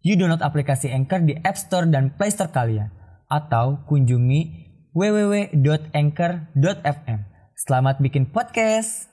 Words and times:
You 0.00 0.16
download 0.16 0.40
aplikasi 0.40 0.88
Anchor 0.88 1.28
di 1.28 1.36
App 1.44 1.60
Store 1.60 1.84
dan 1.84 2.16
Play 2.16 2.32
Store 2.32 2.48
kalian. 2.48 2.88
Atau 3.28 3.84
kunjungi 3.84 4.72
www.anchor.fm. 4.96 7.20
Selamat 7.52 8.00
bikin 8.00 8.32
podcast! 8.32 9.12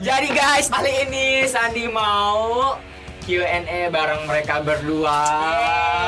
Jadi 0.00 0.32
guys, 0.32 0.72
kali 0.72 1.04
ini 1.04 1.44
Sandi 1.44 1.84
mau 1.92 2.80
Q&A 3.20 3.92
bareng 3.92 4.24
mereka 4.24 4.64
berdua. 4.64 5.20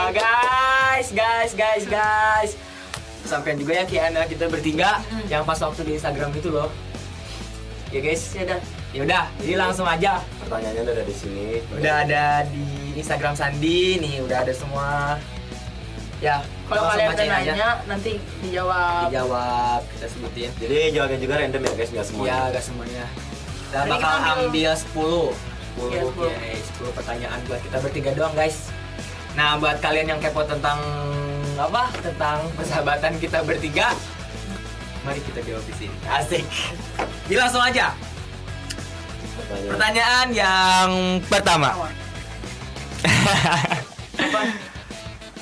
Guys, 0.09 1.13
guys, 1.13 1.53
guys, 1.53 1.85
guys. 1.85 2.57
Sampai 3.29 3.61
juga 3.61 3.77
ya 3.77 3.85
Kiana 3.85 4.25
kita 4.25 4.49
bertiga 4.49 5.05
yang 5.29 5.45
pas 5.45 5.61
waktu 5.61 5.85
di 5.85 6.01
Instagram 6.01 6.33
itu 6.33 6.49
loh. 6.49 6.73
Ya 7.93 8.01
guys, 8.01 8.23
ya 8.33 8.43
udah. 8.43 8.61
Ya 8.91 9.01
udah, 9.05 9.23
jadi 9.37 9.55
langsung 9.55 9.85
aja. 9.85 10.21
Pertanyaannya 10.41 10.81
udah 10.83 10.95
ada 10.95 11.05
di 11.05 11.15
sini. 11.15 11.47
Udah 11.71 11.95
ada 12.03 12.25
di 12.49 12.65
Instagram 12.95 13.35
Sandi 13.37 14.01
nih, 14.01 14.25
udah 14.25 14.39
ada 14.41 14.53
semua. 14.53 15.17
Ya, 16.17 16.39
Kalau 16.71 16.87
kalian 16.87 17.09
ada 17.11 17.19
aja. 17.19 17.35
nanya 17.35 17.69
nanti 17.85 18.17
dijawab. 18.41 19.11
dijawab, 19.11 19.81
kita 19.91 20.07
sebutin. 20.09 20.51
Jadi 20.57 20.77
jawabnya 20.95 21.19
juga 21.19 21.35
random 21.37 21.63
ya 21.63 21.73
guys, 21.75 21.91
nggak 21.91 22.07
semuanya. 22.07 22.31
Iya, 22.31 22.53
gak 22.53 22.65
semuanya. 22.65 23.05
Kita 23.11 23.77
Jadi 23.77 23.91
bakal 23.91 23.99
kita 23.99 24.17
ambil- 24.23 24.47
ambil 24.47 24.73
10 24.73 25.25
10, 25.73 25.89
Iya, 25.91 26.01
10. 26.07 26.31
Oke, 26.31 26.51
10 26.63 26.93
pertanyaan 26.93 27.39
buat 27.43 27.61
kita 27.61 27.77
bertiga 27.81 28.11
doang 28.13 28.35
guys 28.35 28.57
Nah 29.33 29.57
buat 29.57 29.81
kalian 29.81 30.07
yang 30.07 30.21
kepo 30.21 30.45
tentang 30.45 30.77
apa? 31.57 31.89
Tentang 31.99 32.45
persahabatan 32.53 33.17
kita 33.17 33.41
bertiga 33.43 33.97
Mari 35.03 35.19
kita 35.27 35.43
jawab 35.43 35.67
di 35.67 35.75
sini 35.75 35.91
Asik 36.07 36.47
Jadi 37.27 37.35
langsung 37.35 37.63
aja 37.63 37.91
Pertanyaan. 39.33 39.71
Pertanyaan 39.75 40.29
yang 40.31 41.19
pertama 41.27 41.69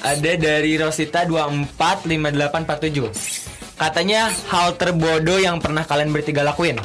Ada 0.00 0.32
dari 0.40 0.80
Rosita 0.80 1.28
245847 1.28 3.76
Katanya 3.76 4.32
hal 4.48 4.80
terbodoh 4.80 5.36
yang 5.36 5.60
pernah 5.60 5.84
kalian 5.84 6.08
bertiga 6.12 6.40
lakuin 6.40 6.80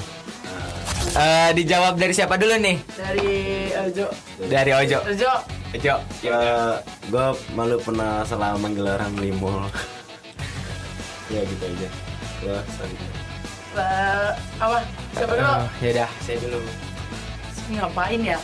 Eh, 1.16 1.50
dijawab 1.56 1.96
dari 1.96 2.12
siapa 2.12 2.36
dulu 2.36 2.60
nih? 2.60 2.76
Dari 2.92 3.32
Ojo. 3.88 4.12
Dari 4.52 4.72
Ojo. 4.76 5.00
Ojo. 5.08 5.32
Ojo. 5.72 5.96
Ya, 6.20 6.40
gue 7.08 7.28
malu 7.56 7.80
pernah 7.80 8.28
salah 8.28 8.60
manggil 8.60 8.84
orang 8.84 9.16
limol. 9.24 9.64
ya 11.34 11.40
gitu 11.40 11.66
aja. 11.72 12.05
Gue 12.44 12.60
sorry. 12.76 12.96
Eh, 13.76 14.32
apa? 14.58 14.78
Siapa 15.12 15.34
dulu? 15.36 15.54
ya 15.84 15.90
udah, 15.92 16.10
saya 16.24 16.38
dulu. 16.40 16.60
Ngapain 17.76 18.22
ya? 18.24 18.40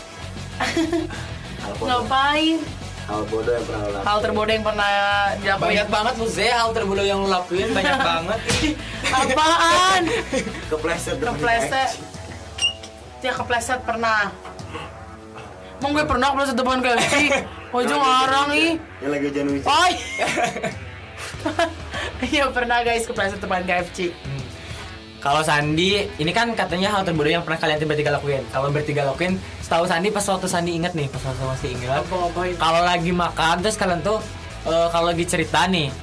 Ngapain? 1.79 2.59
hal 3.01 3.27
bodoh 3.27 3.51
yang 3.51 3.65
pernah 3.65 3.81
lo 3.81 3.89
lakuin. 3.91 4.07
Hal 4.07 4.17
terbodoh 4.23 4.53
yang 4.53 4.63
pernah 4.63 4.89
dilakuin. 5.35 5.67
Banyak 5.67 5.87
banget 5.91 6.13
lu 6.15 6.27
Zee, 6.31 6.47
hal 6.53 6.69
terbodoh 6.71 7.03
yang 7.03 7.19
lu 7.19 7.27
lakuin 7.27 7.69
banyak 7.75 7.97
banget. 8.13 8.39
Apaan? 9.11 10.03
Kepleset 10.71 11.17
Kepleset. 11.19 11.91
Ya 13.21 13.31
kepleset 13.35 13.81
pernah. 13.83 14.31
Emang 15.81 15.91
gue 15.97 16.05
pernah 16.05 16.27
kepleset 16.31 16.55
depan 16.55 16.79
KFC? 16.79 17.13
Ojo 17.77 17.95
ngarang 17.97 18.49
ih. 18.53 18.71
Yang 19.01 19.11
lagi 19.11 19.25
hujan 19.27 19.45
hujan. 19.49 19.67
Oi. 19.67 19.91
Iya 22.33 22.53
pernah 22.53 22.85
guys 22.85 23.09
kepleset 23.09 23.41
depan 23.41 23.65
KFC. 23.65 24.13
Kalau 25.21 25.45
Sandi, 25.45 26.09
ini 26.17 26.31
kan 26.33 26.49
katanya 26.57 26.89
hal 26.89 27.05
terbodoh 27.05 27.29
yang 27.29 27.45
pernah 27.45 27.61
kalian 27.61 27.85
bertiga 27.85 28.09
lakuin. 28.17 28.41
Kalau 28.49 28.73
bertiga 28.73 29.05
lakuin, 29.05 29.37
setahu 29.61 29.85
Sandi 29.85 30.09
pas 30.09 30.25
waktu 30.25 30.49
Sandi 30.49 30.73
inget 30.73 30.97
nih, 30.97 31.05
pas 31.13 31.21
waktu 31.21 31.45
masih 31.45 31.69
ingat. 31.77 32.01
Apa-apain? 32.09 32.57
Kalau 32.57 32.81
lagi 32.81 33.11
makan 33.13 33.55
terus 33.61 33.77
kalian 33.77 34.01
tuh 34.01 34.17
eh, 34.65 34.87
kalau 34.89 35.13
lagi 35.13 35.25
cerita 35.29 35.69
nih, 35.69 35.93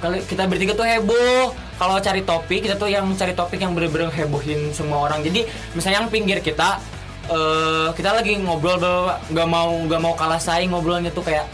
kalau 0.00 0.16
kita 0.20 0.44
bertiga 0.48 0.72
tuh 0.76 0.84
heboh. 0.84 1.52
Kalau 1.76 2.00
cari 2.00 2.24
topik 2.24 2.64
kita 2.64 2.80
tuh 2.80 2.88
yang 2.88 3.04
cari 3.20 3.36
topik 3.36 3.60
yang 3.60 3.76
bener-bener 3.76 4.08
hebohin 4.08 4.72
semua 4.72 5.04
orang. 5.08 5.20
Jadi 5.20 5.44
misalnya 5.76 6.00
yang 6.04 6.08
pinggir 6.08 6.40
kita 6.40 6.80
eh 7.26 7.88
kita 7.92 8.16
lagi 8.16 8.38
ngobrol 8.40 8.80
nggak 9.28 9.48
mau 9.50 9.76
nggak 9.84 10.00
mau 10.00 10.16
kalah 10.16 10.40
saing 10.40 10.72
ngobrolnya 10.72 11.12
tuh 11.12 11.20
kayak 11.20 11.44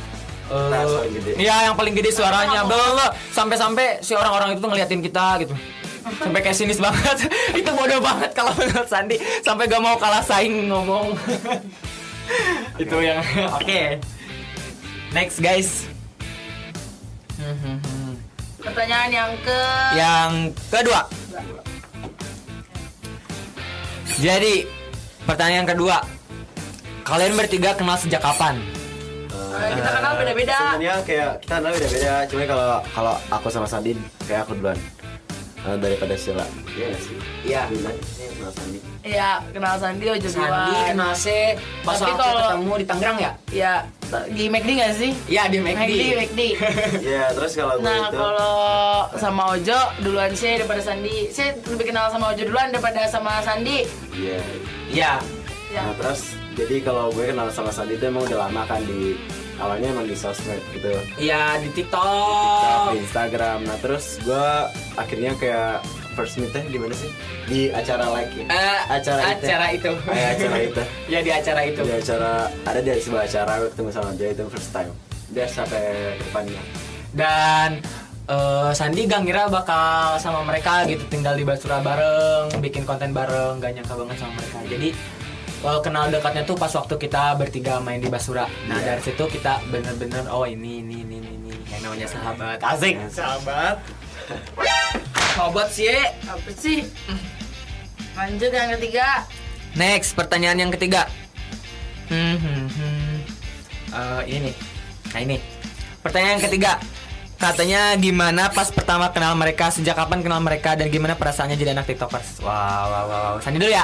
eh, 0.53 0.69
Nah, 0.69 0.85
gede. 1.09 1.33
Iya 1.41 1.57
yang 1.71 1.75
paling 1.75 1.95
gede 1.97 2.11
suaranya. 2.13 2.69
bla. 2.69 3.09
sampai-sampai 3.33 4.05
si 4.05 4.13
orang-orang 4.13 4.53
itu 4.53 4.61
tuh 4.61 4.71
ngeliatin 4.71 5.01
kita 5.01 5.27
gitu. 5.41 5.55
Sampai 6.03 6.41
kayak 6.43 6.57
sinis 6.59 6.83
banget. 6.83 7.31
Itu 7.63 7.71
bodoh 7.73 8.03
banget 8.03 8.35
kalau 8.35 8.51
menurut 8.59 8.89
Sandi. 8.91 9.17
Sampai 9.47 9.71
gak 9.71 9.79
mau 9.79 9.95
kalah 9.97 10.23
saing 10.23 10.67
ngomong. 10.67 11.15
Itu 12.83 12.97
yang 12.99 13.23
oke. 13.55 14.03
Next 15.15 15.39
guys. 15.39 15.87
Pertanyaan 18.63 19.11
yang 19.11 19.31
ke 19.43 19.61
yang 19.99 20.31
kedua. 20.71 21.01
Jadi 24.19 24.67
pertanyaan 25.27 25.67
kedua. 25.67 25.99
Kalian 27.03 27.35
bertiga 27.35 27.75
kenal 27.75 27.99
sejak 27.99 28.23
kapan 28.23 28.63
Eh, 29.55 29.71
kita 29.75 29.91
kenal 29.93 30.13
beda-beda. 30.17 30.57
Sebenarnya 30.73 30.95
kayak 31.03 31.31
kita 31.41 31.55
kenal 31.57 31.71
beda-beda. 31.71 32.13
Cuma 32.27 32.43
kalau 32.47 32.67
kalau 32.89 33.15
aku 33.29 33.47
sama 33.49 33.67
Sandi 33.67 33.93
kayak 34.25 34.41
aku 34.45 34.53
duluan. 34.57 34.79
Eh, 35.63 35.77
daripada 35.79 36.15
Sila. 36.17 36.43
Iya 36.73 36.87
nggak 36.89 37.01
sih? 37.01 37.17
Iya. 37.45 37.63
Kenal 38.33 38.51
Sandi. 38.53 38.79
Iya, 39.03 39.31
kenal 39.51 39.75
Sandi 39.77 40.05
Ojo 40.09 40.29
Sandi 40.29 40.75
kenal 40.85 41.13
C 41.13 41.27
pas 41.81 41.95
Tapi 41.95 42.07
waktu 42.09 42.19
kalau- 42.21 42.43
ketemu 42.49 42.73
di 42.75 42.87
Tangerang 42.87 43.19
ya 43.19 43.33
Ya, 43.49 43.73
di 44.29 44.45
McD 44.47 44.71
gak 44.77 44.93
sih? 44.95 45.11
Iya 45.27 45.43
di 45.49 45.59
McD. 45.59 45.79
McD, 45.91 46.03
McD. 46.17 46.41
Iya, 47.01 47.25
terus 47.33 47.51
kalau 47.53 47.75
gue 47.79 47.83
Nah, 47.83 47.99
itu 48.05 48.15
kalau 48.15 48.55
sama 49.17 49.43
Ojo 49.53 49.79
duluan 49.99 50.31
sih 50.33 50.55
daripada 50.57 50.79
Sandi. 50.81 51.27
Saya 51.29 51.55
lebih 51.65 51.87
kenal 51.89 52.11
sama 52.11 52.31
Ojo 52.31 52.43
duluan 52.43 52.69
daripada 52.69 53.07
sama 53.07 53.39
Sandi. 53.41 53.87
Iya. 54.13 54.39
Iya. 54.89 55.13
Ya. 55.71 55.83
Nah, 55.83 55.95
terus 55.97 56.21
jadi 56.53 56.77
kalau 56.81 57.11
gue 57.11 57.25
kenal 57.25 57.49
sama 57.49 57.71
Sandi 57.71 57.95
itu 57.97 58.05
emang 58.05 58.23
udah 58.25 58.39
lama 58.41 58.63
kan 58.65 58.83
di 58.83 59.15
awalnya 59.63 59.89
emang 59.95 60.07
di 60.11 60.17
sosmed 60.19 60.61
gitu. 60.75 60.91
Iya 61.17 61.63
di 61.63 61.69
TikTok, 61.71 62.03
TikTok. 62.03 62.91
di 62.91 62.99
Instagram. 63.07 63.59
Nah, 63.65 63.79
terus 63.79 64.19
gue 64.27 64.49
akhirnya 64.99 65.33
kayak 65.39 65.87
first 66.13 66.37
meet-nya 66.37 66.69
di 66.69 66.79
mana 66.79 66.95
sih? 66.95 67.11
Di 67.49 67.61
acara 67.73 68.05
like 68.13 68.33
ya. 68.37 68.45
Eh, 68.51 68.81
acara 68.91 69.21
itu. 69.23 69.45
acara 69.47 69.67
itu. 69.73 69.93
Eh, 70.13 70.27
acara 70.37 70.57
itu. 70.61 70.83
ya 71.13 71.21
di 71.25 71.31
acara 71.33 71.61
itu. 71.65 71.81
Di 71.83 71.95
acara 71.95 72.33
ada 72.69 72.81
di 72.83 72.91
sebuah 73.01 73.23
acara 73.25 73.53
gue 73.65 73.71
ketemu 73.73 73.91
sama 73.95 74.11
dia 74.19 74.29
itu 74.35 74.43
first 74.51 74.71
time. 74.75 74.93
Dia 75.33 75.47
sampai 75.49 76.17
depannya. 76.21 76.63
Dan 77.13 77.69
eh, 78.29 78.71
Sandi 78.77 79.09
gak 79.09 79.25
ngira 79.25 79.49
bakal 79.49 80.21
sama 80.21 80.45
mereka 80.45 80.85
gitu 80.85 81.05
tinggal 81.09 81.35
di 81.35 81.45
Basura 81.49 81.81
bareng, 81.81 82.61
bikin 82.61 82.85
konten 82.85 83.17
bareng, 83.17 83.59
gak 83.59 83.73
nyangka 83.73 83.95
banget 83.97 84.17
sama 84.21 84.33
mereka. 84.37 84.59
Jadi 84.69 84.89
eh, 85.63 85.81
kenal 85.81 86.11
dekatnya 86.11 86.43
tuh 86.43 86.57
pas 86.59 86.71
waktu 86.71 86.95
kita 86.99 87.39
bertiga 87.39 87.79
main 87.79 88.03
di 88.03 88.11
Basura. 88.11 88.47
Nah 88.67 88.79
Iya. 88.79 88.95
dari 88.95 89.03
situ 89.03 89.25
kita 89.27 89.63
bener-bener 89.71 90.27
oh 90.29 90.45
ini 90.45 90.83
ini 90.83 91.07
ini 91.07 91.17
ini, 91.23 91.31
ini 91.39 91.51
yang 91.71 91.81
namanya 91.87 92.07
sahabat. 92.11 92.59
Asik. 92.61 92.95
Sahabat. 93.09 93.77
Sahabat 95.33 95.69
sih. 95.73 95.97
Apa 96.29 96.51
sih? 96.53 96.85
Lanjut 98.13 98.53
yang 98.53 98.71
ketiga. 98.77 99.25
Next, 99.73 100.13
pertanyaan 100.13 100.69
yang 100.69 100.73
ketiga. 100.73 101.09
Hmm, 102.13 102.37
hmm, 102.37 102.67
hmm. 102.69 103.17
Eh, 103.93 104.23
ini 104.29 104.39
nih. 104.53 104.55
Nah 105.17 105.21
ini. 105.25 105.37
Pertanyaan 106.05 106.37
yang 106.37 106.45
ketiga. 106.45 106.73
Katanya 107.41 107.97
gimana 107.99 108.53
pas 108.53 108.69
pertama 108.71 109.09
kenal 109.11 109.35
mereka, 109.35 109.73
sejak 109.73 109.97
kapan 109.99 110.21
kenal 110.23 110.39
mereka 110.39 110.77
dan 110.79 110.87
gimana 110.93 111.17
perasaannya 111.19 111.57
jadi 111.57 111.75
anak 111.75 111.91
tiktokers? 111.91 112.39
Wow, 112.39 112.47
wow, 112.47 112.87
wow, 112.87 113.05
wow. 113.09 113.35
Sandi 113.41 113.59
dulu 113.59 113.73
ya. 113.73 113.83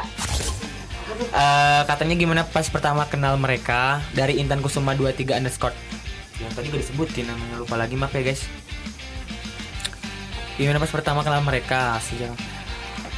Eh, 1.19 1.83
katanya 1.91 2.15
gimana 2.15 2.43
pas 2.47 2.71
pertama 2.71 3.03
kenal 3.11 3.35
mereka? 3.35 3.99
Dari 4.15 4.39
Intan 4.39 4.63
Kusuma 4.63 4.95
23 4.95 5.43
underscore. 5.43 5.75
Yang 6.39 6.55
tadi 6.55 6.67
gue 6.71 6.79
disebutin 6.79 7.27
namanya 7.27 7.59
lupa 7.59 7.75
lagi 7.75 7.99
maaf 7.99 8.15
ya 8.15 8.23
guys. 8.23 8.47
Gimana 10.55 10.79
pas 10.79 10.95
pertama 10.95 11.27
kenal 11.27 11.43
mereka? 11.43 11.99
Sejak 12.07 12.39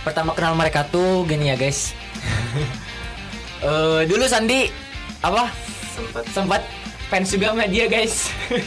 pertama 0.00 0.32
kenal 0.32 0.56
mereka 0.56 0.88
tuh 0.88 1.28
gini 1.28 1.52
ya 1.52 1.56
guys. 1.60 1.88
Eh 3.60 4.08
dulu 4.08 4.24
Sandi 4.24 4.72
apa? 5.20 5.52
Sempat. 5.92 6.24
Sempat. 6.32 6.62
Fans 7.12 7.28
juga 7.28 7.52
sama 7.52 7.68
dia 7.68 7.92
guys. 7.92 8.32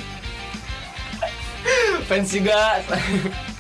Fans 2.06 2.30
juga 2.30 2.78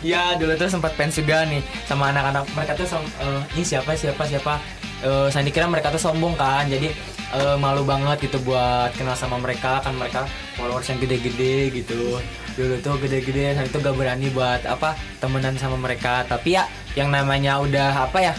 ya 0.00 0.34
dulu 0.34 0.52
tuh 0.54 0.68
sempat 0.68 0.92
fans 0.94 1.14
juga 1.14 1.44
nih 1.44 1.60
sama 1.84 2.08
anak-anak 2.08 2.48
mereka 2.52 2.72
tuh 2.74 2.88
som- 2.88 3.12
eh, 3.20 3.40
ini 3.54 3.64
siapa 3.64 3.92
siapa 3.94 4.24
siapa 4.24 4.54
Eh, 5.00 5.32
Sandi 5.32 5.48
kira 5.48 5.64
mereka 5.64 5.88
tuh 5.88 5.96
sombong 5.96 6.36
kan 6.36 6.68
jadi 6.68 6.92
eh, 7.32 7.56
malu 7.56 7.88
banget 7.88 8.20
gitu 8.20 8.36
buat 8.44 8.92
kenal 8.92 9.16
sama 9.16 9.40
mereka 9.40 9.80
kan 9.80 9.96
mereka 9.96 10.28
followers 10.60 10.92
yang 10.92 11.00
gede-gede 11.00 11.72
gitu. 11.72 12.20
Dulu 12.52 12.76
tuh 12.84 13.00
gede-gede 13.00 13.56
Sandi 13.56 13.72
tuh 13.72 13.80
gak 13.80 13.96
berani 13.96 14.28
buat 14.28 14.60
apa 14.68 14.92
temenan 15.16 15.56
sama 15.56 15.80
mereka. 15.80 16.20
Tapi 16.28 16.52
ya 16.52 16.68
yang 16.92 17.08
namanya 17.08 17.56
udah 17.56 18.12
apa 18.12 18.18
ya 18.20 18.34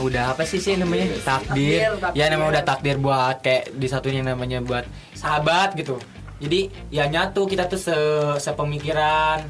udah 0.00 0.32
apa 0.32 0.48
sih 0.48 0.56
sih 0.56 0.74
namanya? 0.74 1.12
Takdir, 1.20 1.92
Takdir, 1.92 1.92
takdir. 2.00 2.16
ya 2.16 2.24
namanya 2.32 2.48
udah 2.48 2.64
takdir 2.64 2.96
buat 2.96 3.36
kayak 3.44 3.76
disatunya 3.76 4.24
namanya 4.24 4.64
buat 4.64 4.88
sahabat 5.12 5.76
gitu. 5.76 6.00
Jadi 6.40 6.72
ya 6.88 7.04
nyatu 7.04 7.44
kita 7.44 7.68
tuh 7.68 7.76
se 7.78 7.96
sepemikiran 8.40 9.44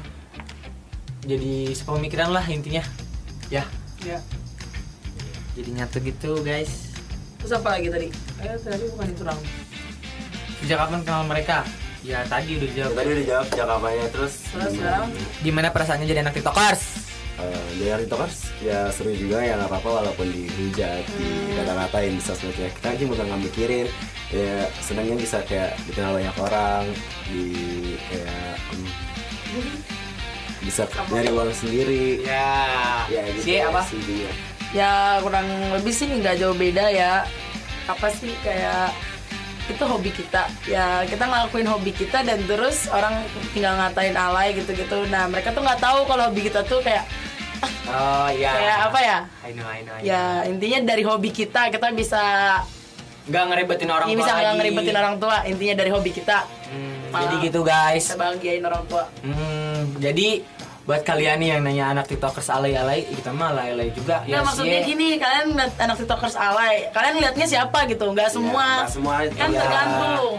jadi 1.25 1.73
sepemikiran 1.73 2.29
lah 2.29 2.45
intinya. 2.45 2.85
Ya. 3.49 3.65
Ya. 4.05 4.21
jadi 5.57 5.69
nyatu 5.81 5.97
gitu 6.01 6.45
guys. 6.45 6.93
Terus 7.41 7.51
apa 7.57 7.77
lagi 7.77 7.89
tadi? 7.89 8.07
Eh 8.45 8.57
tadi 8.61 8.85
bukan 8.93 9.07
itu 9.09 9.23
dong. 9.25 9.41
sejak 10.61 10.77
kapan 10.81 11.01
kenal 11.05 11.23
mereka? 11.25 11.61
Ya 12.05 12.21
tadi 12.25 12.57
udah 12.57 12.69
Ya, 12.69 12.75
jawab 12.85 12.93
tadi 13.01 13.09
udah 13.17 13.25
jawab 13.25 13.47
cakapannya 13.49 14.07
terus? 14.13 14.33
Terus 14.49 14.73
sekarang? 14.77 15.09
gimana 15.41 15.67
perasaannya 15.73 16.05
jadi 16.05 16.21
anak 16.21 16.33
tiktokers? 16.37 16.81
Eh, 17.35 17.69
jadi 17.81 18.05
tiktokers 18.05 18.37
ya 18.61 18.89
seru 18.93 19.11
juga 19.13 19.41
ya 19.41 19.57
nggak 19.57 19.69
apa-apa 19.73 19.89
walaupun 20.05 20.27
dihujat 20.29 21.01
dikata-katain 21.17 22.13
di 22.13 22.21
sosmed 22.21 22.57
ya. 22.57 22.69
Kita 22.69 22.87
aja 22.93 23.03
udah 23.09 23.25
nggak 23.25 23.41
mikirin 23.49 23.87
ya 24.29 24.69
senangnya 24.81 25.15
bisa 25.17 25.37
kayak 25.45 25.77
dikenal 25.89 26.17
banyak 26.17 26.35
orang 26.37 26.83
di 27.29 27.45
kayak 28.09 28.57
hmm, 28.73 28.89
bisa 30.65 30.89
nyari 31.13 31.29
uang 31.29 31.53
sendiri. 31.53 32.25
Ya. 32.25 32.49
Ya 33.07 33.21
gitu. 33.29 33.45
Si 33.45 33.53
apa? 33.61 33.81
Sih 33.85 34.01
dia. 34.03 34.31
Ya 34.73 34.91
kurang 35.21 35.45
lebih 35.77 35.93
sih 35.93 36.09
nggak 36.09 36.41
jauh 36.41 36.57
beda 36.57 36.89
ya. 36.89 37.29
Apa 37.85 38.09
sih 38.09 38.33
kayak 38.41 38.89
itu 39.69 39.83
hobi 39.85 40.09
kita. 40.09 40.49
Ya 40.65 41.05
kita 41.05 41.29
ngelakuin 41.29 41.69
hobi 41.69 41.93
kita 41.93 42.25
dan 42.25 42.41
terus 42.49 42.89
orang 42.89 43.21
tinggal 43.53 43.77
ngatain 43.77 44.17
alay 44.17 44.57
gitu-gitu. 44.57 45.05
Nah 45.13 45.29
mereka 45.29 45.53
tuh 45.53 45.61
nggak 45.61 45.79
tahu 45.79 46.09
kalau 46.09 46.33
hobi 46.33 46.49
kita 46.49 46.65
tuh 46.65 46.81
kayak 46.81 47.05
oh 47.89 48.29
ya 48.33 48.51
kayak 48.51 48.77
apa 48.89 48.99
ya? 48.99 49.17
I 49.45 49.51
know 49.53 49.65
I 49.69 49.79
know, 49.85 49.93
I 49.93 50.01
know. 50.01 50.05
ya 50.05 50.23
intinya 50.49 50.79
dari 50.85 51.03
hobi 51.05 51.29
kita 51.29 51.69
kita 51.69 51.93
bisa 51.93 52.21
nggak 53.25 53.43
ngeribetin 53.49 53.89
orang 53.89 54.07
ini 54.13 54.21
tua 54.21 54.21
bisa 54.21 54.31
nggak 54.37 54.53
ngeribetin 54.61 54.95
orang 55.01 55.15
tua 55.17 55.35
intinya 55.49 55.75
dari 55.81 55.89
hobi 55.89 56.11
kita. 56.13 56.37
Hmm, 56.69 56.93
Malah. 57.09 57.21
jadi 57.25 57.35
gitu 57.49 57.59
guys. 57.65 58.05
bisa 58.05 58.17
bahagiain 58.21 58.63
orang 58.65 58.83
tua. 58.85 59.03
Hmm, 59.25 59.97
jadi 59.97 60.45
buat 60.85 61.01
kalian 61.01 61.41
nih 61.41 61.49
yang 61.57 61.61
nanya 61.65 61.85
anak 61.97 62.05
tiktokers 62.05 62.45
alay-alay, 62.53 63.09
kita 63.09 63.33
mah 63.33 63.57
alay-alay 63.57 63.89
juga. 63.89 64.21
Nggak, 64.21 64.41
maksudnya 64.45 64.79
sih. 64.85 64.89
gini 64.93 65.07
kalian 65.17 65.47
anak 65.57 65.95
tiktokers 65.97 66.37
alay 66.37 66.75
kalian 66.93 67.15
liatnya 67.25 67.45
siapa 67.49 67.89
gitu 67.89 68.05
nggak 68.13 68.29
semua 68.29 68.85
nggak 68.85 68.93
semua, 68.93 69.15
kan 69.33 69.49
iya. 69.49 69.59
tergantung 69.65 70.37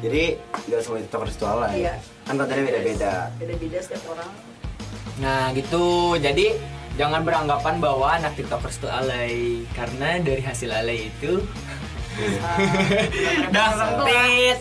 jadi 0.00 0.24
nggak 0.68 0.80
semua 0.80 0.98
tiktokers 1.04 1.34
itu 1.36 1.44
alay 1.44 1.72
Iya. 1.84 1.94
kan 2.24 2.34
kontennya 2.40 2.64
beda-beda 2.64 3.12
beda-beda 3.36 3.78
setiap 3.84 4.04
orang 4.16 4.30
Nah, 5.14 5.54
gitu. 5.54 6.18
Jadi 6.18 6.58
jangan 6.98 7.22
beranggapan 7.22 7.78
bahwa 7.78 8.18
anak 8.18 8.34
tiktokers 8.34 8.82
itu 8.82 8.88
alay 8.90 9.62
karena 9.70 10.18
dari 10.18 10.42
hasil 10.42 10.70
alay 10.74 11.06
itu 11.06 11.38
dah 13.54 13.68
sempit. 13.78 14.58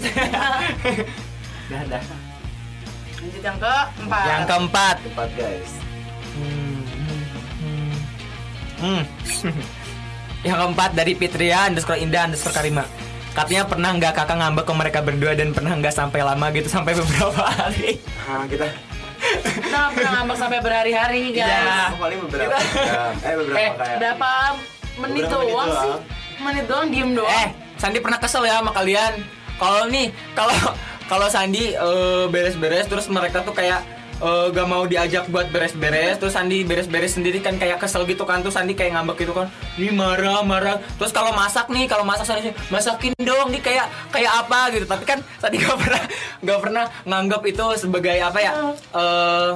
dah 1.73 1.81
dah. 1.89 2.03
Lanjut 3.23 3.39
yang 3.41 3.57
keempat 3.57 4.25
Yang 4.27 4.43
keempat. 4.45 4.95
tempat 5.01 5.29
guys 5.33 5.71
Hmm. 6.33 6.81
Hmm. 8.79 9.03
yang 10.45 10.57
keempat 10.59 10.91
dari 10.91 11.13
Fitria 11.13 11.65
underscore 11.65 11.95
Indah 11.95 12.25
underscore 12.25 12.51
Karima. 12.51 12.83
Katanya 13.31 13.63
pernah 13.63 13.89
nggak 13.91 14.13
kakak 14.13 14.35
ngambek 14.35 14.65
ke 14.65 14.73
mereka 14.75 14.99
berdua 14.99 15.31
dan 15.33 15.49
pernah 15.51 15.71
nggak 15.71 15.89
sampai 15.91 16.19
lama 16.19 16.51
gitu 16.51 16.67
sampai 16.67 16.93
beberapa 16.93 17.43
hari. 17.45 18.01
ah 18.23 18.43
kita 18.43 18.65
kita 19.53 19.79
pernah 19.89 20.11
ngambek 20.17 20.35
sampai 20.35 20.59
berhari-hari 20.59 21.31
guys 21.31 21.47
Iya. 21.47 21.85
oh, 21.87 21.97
paling 21.97 22.19
beberapa 22.19 22.53
jam 22.75 23.13
eh 23.15 23.33
beberapa 23.35 23.55
Eh, 23.55 23.69
kayak 23.71 23.97
berapa 23.97 24.31
menit 24.95 25.23
Beberapa 25.23 25.37
menit 25.39 25.47
doang 25.47 25.69
sih 25.69 25.77
doang. 25.87 26.01
menit 26.41 26.65
doang 26.67 26.87
diem 26.89 27.11
doang 27.13 27.31
Eh, 27.31 27.47
Sandi 27.75 27.99
pernah 27.99 28.17
kesel 28.17 28.43
ya 28.43 28.57
sama 28.57 28.71
kalian. 28.71 29.13
Kalau 29.53 29.85
nih, 29.85 30.07
kalau 30.33 30.55
kalau 31.07 31.27
Sandi 31.27 31.73
eh, 31.73 32.25
beres-beres 32.29 32.87
terus 32.87 33.05
mereka 33.11 33.43
tuh 33.43 33.55
kayak 33.55 33.83
eh, 34.23 34.45
gak 34.51 34.67
mau 34.67 34.83
diajak 34.87 35.27
buat 35.27 35.51
beres-beres 35.51 36.19
terus 36.19 36.33
Sandi 36.35 36.63
beres-beres 36.63 37.15
sendiri 37.15 37.43
kan 37.43 37.59
kayak 37.59 37.81
kesel 37.81 38.07
gitu 38.07 38.23
kan 38.23 38.39
terus 38.39 38.55
Sandi 38.55 38.73
kayak 38.73 38.95
ngambek 38.95 39.27
gitu 39.27 39.33
kan 39.35 39.47
ini 39.79 39.91
marah 39.91 40.41
marah. 40.45 40.77
Terus 41.01 41.11
kalau 41.11 41.33
masak 41.35 41.67
nih 41.69 41.85
kalau 41.89 42.05
masak 42.07 42.25
Sandi 42.27 42.51
masakin 42.69 43.13
dong 43.19 43.51
nih 43.51 43.61
kayak 43.61 43.85
kayak 44.13 44.31
apa? 44.45 44.71
Gitu. 44.71 44.85
Tapi 44.87 45.03
kan 45.03 45.19
Sandi 45.41 45.57
gak 45.63 45.77
pernah 45.79 46.01
gak 46.43 46.59
pernah 46.59 46.83
nganggap 47.03 47.41
itu 47.47 47.65
sebagai 47.77 48.17
apa 48.21 48.39
ya 48.39 48.51
eh 48.95 49.51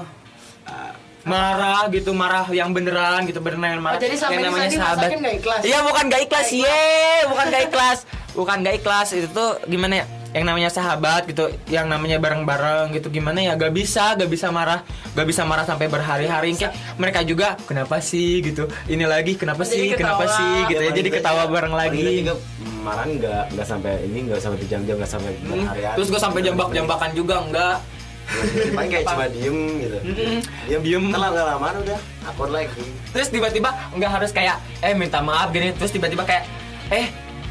marah 1.28 1.92
gitu 1.92 2.16
marah 2.16 2.48
yang 2.56 2.72
beneran 2.72 3.28
gitu 3.28 3.44
beneran 3.44 3.78
yang 3.78 3.84
marah. 3.84 4.00
Oh, 4.00 4.02
jadi 4.02 4.16
sampai 4.16 4.40
yang 4.40 4.48
namanya 4.48 4.72
Sandi 4.72 4.80
sahabat. 4.80 5.10
ikhlas? 5.12 5.62
iya 5.68 5.80
bukan 5.84 6.04
gak 6.08 6.22
ikhlas. 6.24 6.48
Nggak 6.48 6.64
ye 6.64 7.28
bukan 7.28 7.46
gak 7.52 7.64
ikhlas. 7.68 8.00
Bukan 8.32 8.58
gak 8.64 8.76
ikhlas. 8.80 9.08
Itu 9.12 9.28
tuh 9.36 9.52
gimana 9.68 9.94
ya 10.02 10.17
yang 10.29 10.44
namanya 10.45 10.68
sahabat 10.68 11.24
gitu 11.25 11.47
yang 11.68 11.88
namanya 11.88 12.18
bareng-bareng 12.18 12.91
gitu 12.91 13.07
gimana 13.07 13.39
ya 13.39 13.53
gak 13.53 13.71
bisa 13.71 14.13
gak 14.13 14.27
bisa 14.27 14.47
marah 14.47 14.83
gak 15.12 15.24
bisa 15.24 15.41
marah 15.44 15.63
sampai 15.63 15.88
berhari-hari. 15.88 16.51
Kayak 16.53 16.75
mereka 16.95 17.24
juga 17.24 17.56
kenapa 17.62 17.97
sih? 18.00 18.39
gitu. 18.39 18.68
Ini 18.85 19.03
lagi 19.03 19.33
kenapa 19.33 19.63
Jadi 19.63 19.74
sih 19.74 19.85
kenapa 19.94 20.24
ketawa. 20.24 20.38
sih? 20.38 20.56
gitu 20.68 20.81
ya 20.81 20.91
jadi 20.94 21.09
ketawa 21.09 21.44
bareng 21.47 21.74
lagi. 21.74 22.03
Juga 22.21 22.35
marah 22.79 23.03
nggak 23.03 23.44
nggak 23.51 23.68
sampai 23.68 23.94
ini 24.03 24.19
nggak 24.25 24.39
sampai 24.39 24.57
berjam-jam 24.57 24.95
nggak 24.95 25.09
sampai 25.09 25.31
Hmm, 25.38 25.50
berhari-hari. 25.50 25.95
Terus 25.95 26.07
gue 26.09 26.21
sampai 26.21 26.41
jambak-jambakan 26.41 27.09
juga 27.13 27.35
enggak. 27.41 27.77
Paling 28.69 28.91
kayak 28.91 29.06
cuma 29.07 29.25
diem 29.31 29.57
gitu. 29.79 29.97
Diem 30.68 30.81
Diem. 30.83 31.03
telah 31.09 31.29
nggak 31.31 31.45
lama 31.47 31.68
udah 31.79 32.00
akor 32.27 32.50
lagi. 32.51 32.83
Terus 33.09 33.27
tiba-tiba 33.27 33.69
nggak 33.95 34.12
harus 34.12 34.31
kayak 34.31 34.56
eh 34.79 34.91
minta 34.91 35.19
maaf 35.19 35.50
gini. 35.50 35.71
Terus 35.71 35.89
tiba-tiba 35.89 36.24
kayak 36.24 36.44
eh 36.91 37.07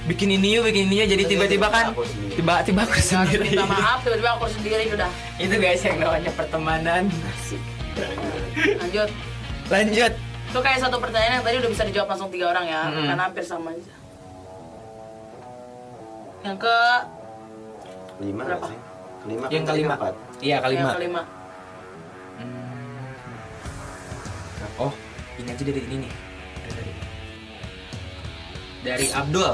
bikin 0.06 0.28
ini 0.32 0.56
yuk 0.56 0.62
bikin 0.66 0.86
ini 0.86 1.02
yuk. 1.02 1.08
Jadi 1.10 1.22
tiba-tiba 1.26 1.66
kan 1.68 1.86
tiba-tiba 2.32 2.80
aku 2.82 2.98
sendiri. 2.98 3.46
minta 3.50 3.66
maaf 3.66 3.98
tiba-tiba 4.02 4.30
aku 4.38 4.46
sendiri 4.48 4.84
udah. 4.90 5.10
Itu 5.36 5.54
guys 5.58 5.82
yang 5.82 5.98
namanya 5.98 6.30
pertemanan. 6.32 7.02
Lanjut. 8.80 9.08
Lanjut. 9.66 10.12
Itu 10.46 10.58
kayak 10.62 10.78
satu 10.78 10.96
pertanyaan 10.96 11.42
yang 11.42 11.44
tadi 11.44 11.56
udah 11.58 11.70
bisa 11.74 11.82
dijawab 11.84 12.08
langsung 12.08 12.30
tiga 12.30 12.46
orang 12.48 12.64
ya 12.64 12.80
Mm-mm. 12.86 13.06
karena 13.10 13.22
hampir 13.26 13.44
sama 13.44 13.74
aja. 13.74 13.94
Yang 16.46 16.56
ke 16.62 16.76
lima 18.22 18.42
Berapa? 18.46 18.66
sih. 18.70 18.78
Kelima 19.26 19.44
yang 19.50 19.64
kan 19.66 19.74
kelima. 19.74 19.94
empat. 19.98 20.14
iya 20.38 20.56
kelima. 20.62 20.80
Yang 20.80 20.96
kelima. 20.96 21.22
Oh 24.76 24.92
ini 25.36 25.48
aja 25.50 25.62
dari 25.64 25.80
ini 25.82 25.96
nih. 26.04 26.12
Dari 26.66 26.92
dari 28.84 29.06
Abdul 29.10 29.52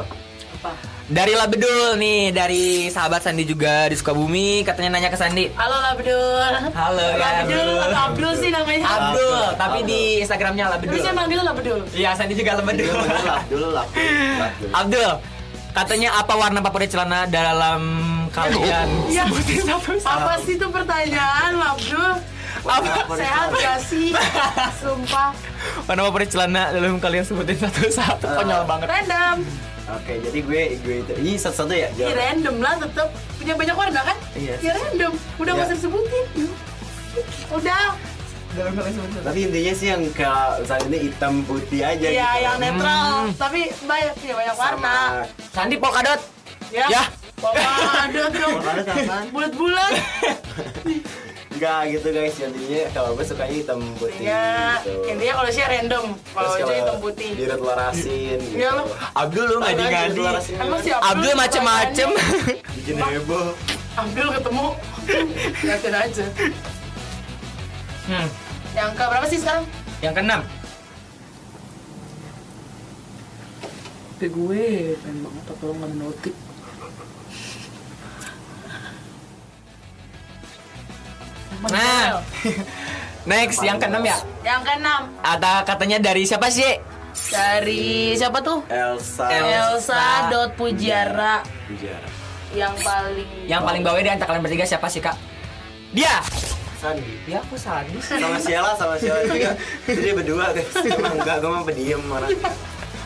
apa? 0.53 0.71
Dari 1.13 1.33
Labedul 1.37 2.01
nih 2.01 2.33
dari 2.33 2.89
sahabat 2.89 3.21
Sandi 3.25 3.45
juga 3.45 3.91
di 3.91 3.97
Sukabumi 3.99 4.65
katanya 4.65 4.97
nanya 4.97 5.11
ke 5.13 5.19
Sandi. 5.19 5.51
Halo 5.53 5.77
Labdul 5.77 6.73
Halo, 6.73 7.07
ya, 7.17 7.45
Labdul 7.45 7.59
Abdul. 7.59 7.85
atau 7.85 8.01
Abdul 8.09 8.33
sih 8.39 8.51
namanya. 8.53 8.87
Abdul 8.87 9.43
tapi 9.59 9.79
Abdul. 9.85 9.91
di 9.91 10.01
Instagramnya 10.25 10.65
Labedul. 10.77 11.01
Saya 11.03 11.15
manggil 11.17 11.39
Labdul 11.43 11.81
iya 11.97 12.11
Sandi 12.17 12.35
juga 12.37 12.61
Labedul. 12.61 12.93
Dulu 13.53 13.69
lah, 13.73 13.87
Abdul. 14.41 14.71
Abdul. 14.73 15.13
Katanya 15.73 16.21
apa 16.21 16.37
warna 16.37 16.61
favorit 16.61 16.93
celana 16.93 17.25
dalam 17.25 17.81
kalian? 18.29 18.89
Iya. 19.09 19.25
apa 20.17 20.33
sih 20.45 20.61
itu 20.61 20.67
pertanyaan 20.69 21.53
Labdul 21.57 22.13
apa? 22.63 23.19
Sehat 23.19 23.51
gak 23.59 23.79
sih? 23.85 24.15
sumpah. 24.79 25.35
warna 25.89 26.03
favorit 26.09 26.29
celana 26.31 26.73
dalam 26.73 27.01
kalian 27.03 27.25
sebutin 27.27 27.59
satu-satu. 27.59 28.29
Konyol 28.39 28.63
banget. 28.69 28.87
Random 28.87 29.37
Oke, 29.85 30.15
jadi 30.21 30.39
gue 30.41 30.61
gue 30.79 30.97
itu 31.01 31.12
ini 31.19 31.35
satu-satu 31.35 31.73
ya. 31.73 31.91
ya 31.91 32.07
jawab. 32.07 32.15
random 32.15 32.57
lah 32.59 32.75
tetep 32.79 33.09
punya 33.35 33.55
banyak 33.55 33.75
warna 33.75 34.01
kan 34.05 34.17
Iya. 34.33 34.55
ya 34.61 34.73
random 34.73 35.12
udah 35.37 35.43
Iya. 35.49 35.59
gak 35.59 35.67
usah 35.67 35.77
disebutin 35.77 36.25
udah 37.51 37.83
Tapi 39.25 39.39
intinya 39.43 39.73
sih 39.73 39.89
yang 39.89 40.05
ke 40.09 40.29
saat 40.62 40.85
ini 40.85 41.09
hitam 41.09 41.41
putih 41.43 41.81
aja 41.83 42.05
Iya 42.05 42.12
gitu. 42.31 42.45
yang 42.45 42.57
netral 42.59 43.09
Hmm. 43.25 43.33
tapi 43.35 43.61
banyak 43.83 44.12
punya 44.15 44.35
banyak 44.37 44.55
Sama 44.55 44.65
warna 44.69 44.97
Sandi 45.51 45.77
polkadot 45.77 46.21
ya 46.69 46.87
Ya. 46.87 47.03
Ada 47.43 48.31
dong 48.31 48.53
Polkadot 48.55 48.87
apaan? 48.87 49.25
bulat-bulat 49.31 49.93
enggak 51.62 51.95
gitu 51.95 52.09
guys 52.11 52.35
jadinya 52.35 52.83
kalau 52.90 53.11
gue 53.14 53.23
sukanya 53.23 53.54
hitam 53.54 53.81
putih 53.95 54.19
Ya, 54.19 54.83
gitu. 54.83 54.99
intinya 55.07 55.35
kalau 55.38 55.50
sih 55.54 55.62
random. 55.62 56.04
Kalau 56.35 56.50
itu 56.59 56.73
hitam 56.75 56.97
putih. 56.99 57.31
diretelarasin 57.38 58.38
gitu. 58.42 58.57
Iya 58.59 58.71
lo. 58.75 58.85
Abdul 59.14 59.45
lu 59.47 59.59
ngadi 59.62 59.85
ngadi 59.87 60.21
Emang 60.59 60.81
si 60.83 60.90
Abdul 60.90 61.35
macem-macem 61.38 62.09
bikin 62.83 62.99
heboh 62.99 63.54
Abdul 63.95 64.28
ketemu. 64.35 64.66
Liatin 65.62 65.95
aja. 65.95 66.25
hmm. 68.11 68.26
Yang 68.75 68.90
ke 68.99 69.04
berapa 69.07 69.26
sih 69.31 69.38
sekarang? 69.38 69.64
yang 70.02 70.19
keenam 70.19 70.42
Ke 74.19 74.26
gue, 74.26 74.99
pengen 74.99 75.19
banget 75.23 75.45
tapi 75.47 75.62
lo 75.62 75.73
nggak 75.78 75.87
ada 75.87 75.97
notif. 75.99 76.35
Nah. 81.69 82.21
next 83.31 83.63
yang 83.63 83.79
keenam 83.79 84.03
ya? 84.03 84.19
Yang 84.43 84.61
keenam. 84.67 85.03
Ada 85.23 85.63
katanya 85.69 85.99
dari 86.03 86.27
siapa 86.27 86.49
sih? 86.49 86.81
Dari 87.29 88.17
siapa 88.17 88.41
tuh? 88.41 88.65
Elsa. 88.73 89.27
Elsa 89.29 90.33
dot 90.33 90.57
Pujiara. 90.57 91.45
Pujara 91.69 92.23
yang 92.53 92.75
paling 92.85 93.31
yang 93.49 93.63
paling 93.65 93.81
bawah 93.81 94.01
di 94.01 94.11
antara 94.13 94.29
kalian 94.29 94.45
bertiga 94.45 94.67
siapa 94.69 94.87
sih 94.93 95.01
kak? 95.01 95.17
Dia. 95.97 96.21
Sandi. 96.81 97.15
Ya 97.31 97.39
aku 97.41 97.55
sadis 97.57 98.05
sama 98.11 98.37
Sheila 98.43 98.73
sama 98.77 98.95
Sheila 98.99 99.21
juga. 99.25 99.51
Jadi 99.87 100.11
berdua. 100.13 100.47
Guys 100.53 100.75
emang 100.85 101.17
enggak 101.17 101.37
gue 101.41 101.51
mah 101.51 101.63
pendiam 101.65 102.01
marah 102.11 102.31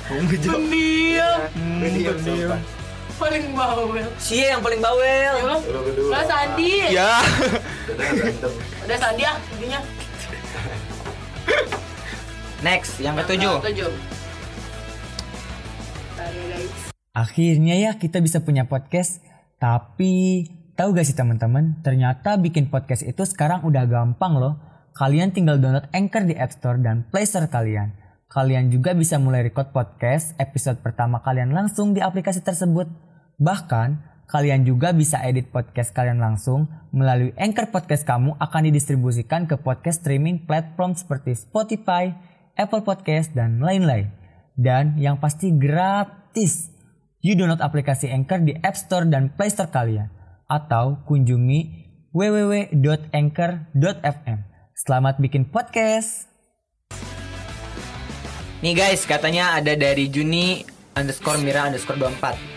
pendiam. 0.06 1.50
Pendiam. 1.82 2.16
sumpah 2.22 2.60
paling 3.16 3.44
bawel. 3.52 4.06
si 4.16 4.40
yang 4.40 4.60
paling 4.60 4.78
bawel 4.78 5.32
Ya 5.34 5.44
lo, 5.44 5.56
Lo 6.06 6.20
Sandi. 6.22 6.72
ya 6.92 7.10
udah 8.84 8.98
Sandi 8.98 9.22
ah 9.24 9.36
intinya. 9.56 9.80
next 12.60 13.00
yang 13.00 13.14
ketujuh 13.16 13.60
Ketujuh. 13.60 13.90
Ya. 16.16 16.58
Akhirnya 17.16 17.74
ya 17.80 17.90
kita 17.96 18.20
bisa 18.20 18.44
punya 18.44 18.68
podcast. 18.68 19.24
Tapi 19.56 20.44
tahu 20.76 20.92
gak 20.92 21.08
sih 21.08 21.16
teman-teman? 21.16 21.80
Ternyata 21.80 22.36
bikin 22.36 22.68
podcast 22.68 23.00
itu 23.00 23.24
sekarang 23.24 23.64
udah 23.64 23.88
gampang 23.88 24.36
loh. 24.36 24.60
Kalian 24.92 25.32
tinggal 25.32 25.56
download 25.56 25.88
Anchor 25.96 26.28
di 26.28 26.36
App 26.36 26.52
Store 26.52 26.76
dan 26.76 27.08
Play 27.08 27.24
Store 27.24 27.48
kalian. 27.48 27.96
Kalian 28.28 28.68
juga 28.68 28.92
bisa 28.92 29.16
mulai 29.16 29.48
record 29.48 29.72
podcast 29.72 30.36
episode 30.36 30.84
pertama 30.84 31.24
kalian 31.24 31.56
langsung 31.56 31.96
di 31.96 32.04
aplikasi 32.04 32.44
tersebut. 32.44 32.84
Bahkan 33.36 34.00
kalian 34.32 34.64
juga 34.64 34.96
bisa 34.96 35.20
edit 35.20 35.52
podcast 35.52 35.92
kalian 35.92 36.16
langsung 36.18 36.66
melalui 36.88 37.36
Anchor 37.36 37.68
Podcast 37.68 38.08
kamu 38.08 38.32
akan 38.40 38.62
didistribusikan 38.72 39.44
ke 39.44 39.60
podcast 39.60 40.00
streaming 40.00 40.48
platform 40.48 40.96
seperti 40.96 41.36
Spotify, 41.36 42.16
Apple 42.56 42.80
Podcast, 42.80 43.36
dan 43.36 43.60
lain-lain. 43.60 44.08
Dan 44.56 44.96
yang 44.96 45.20
pasti 45.20 45.52
gratis. 45.52 46.72
You 47.20 47.36
download 47.36 47.60
aplikasi 47.60 48.08
Anchor 48.08 48.40
di 48.40 48.56
App 48.56 48.80
Store 48.80 49.04
dan 49.04 49.36
Play 49.36 49.52
Store 49.52 49.68
kalian. 49.68 50.08
Atau 50.48 51.04
kunjungi 51.04 51.84
www.anchor.fm. 52.16 54.38
Selamat 54.72 55.20
bikin 55.20 55.52
podcast! 55.52 56.32
Nih 58.64 58.72
guys, 58.72 59.04
katanya 59.04 59.60
ada 59.60 59.76
dari 59.76 60.08
Juni 60.08 60.64
underscore 60.96 61.44
Mira 61.44 61.68
underscore 61.68 62.00
24 62.00 62.55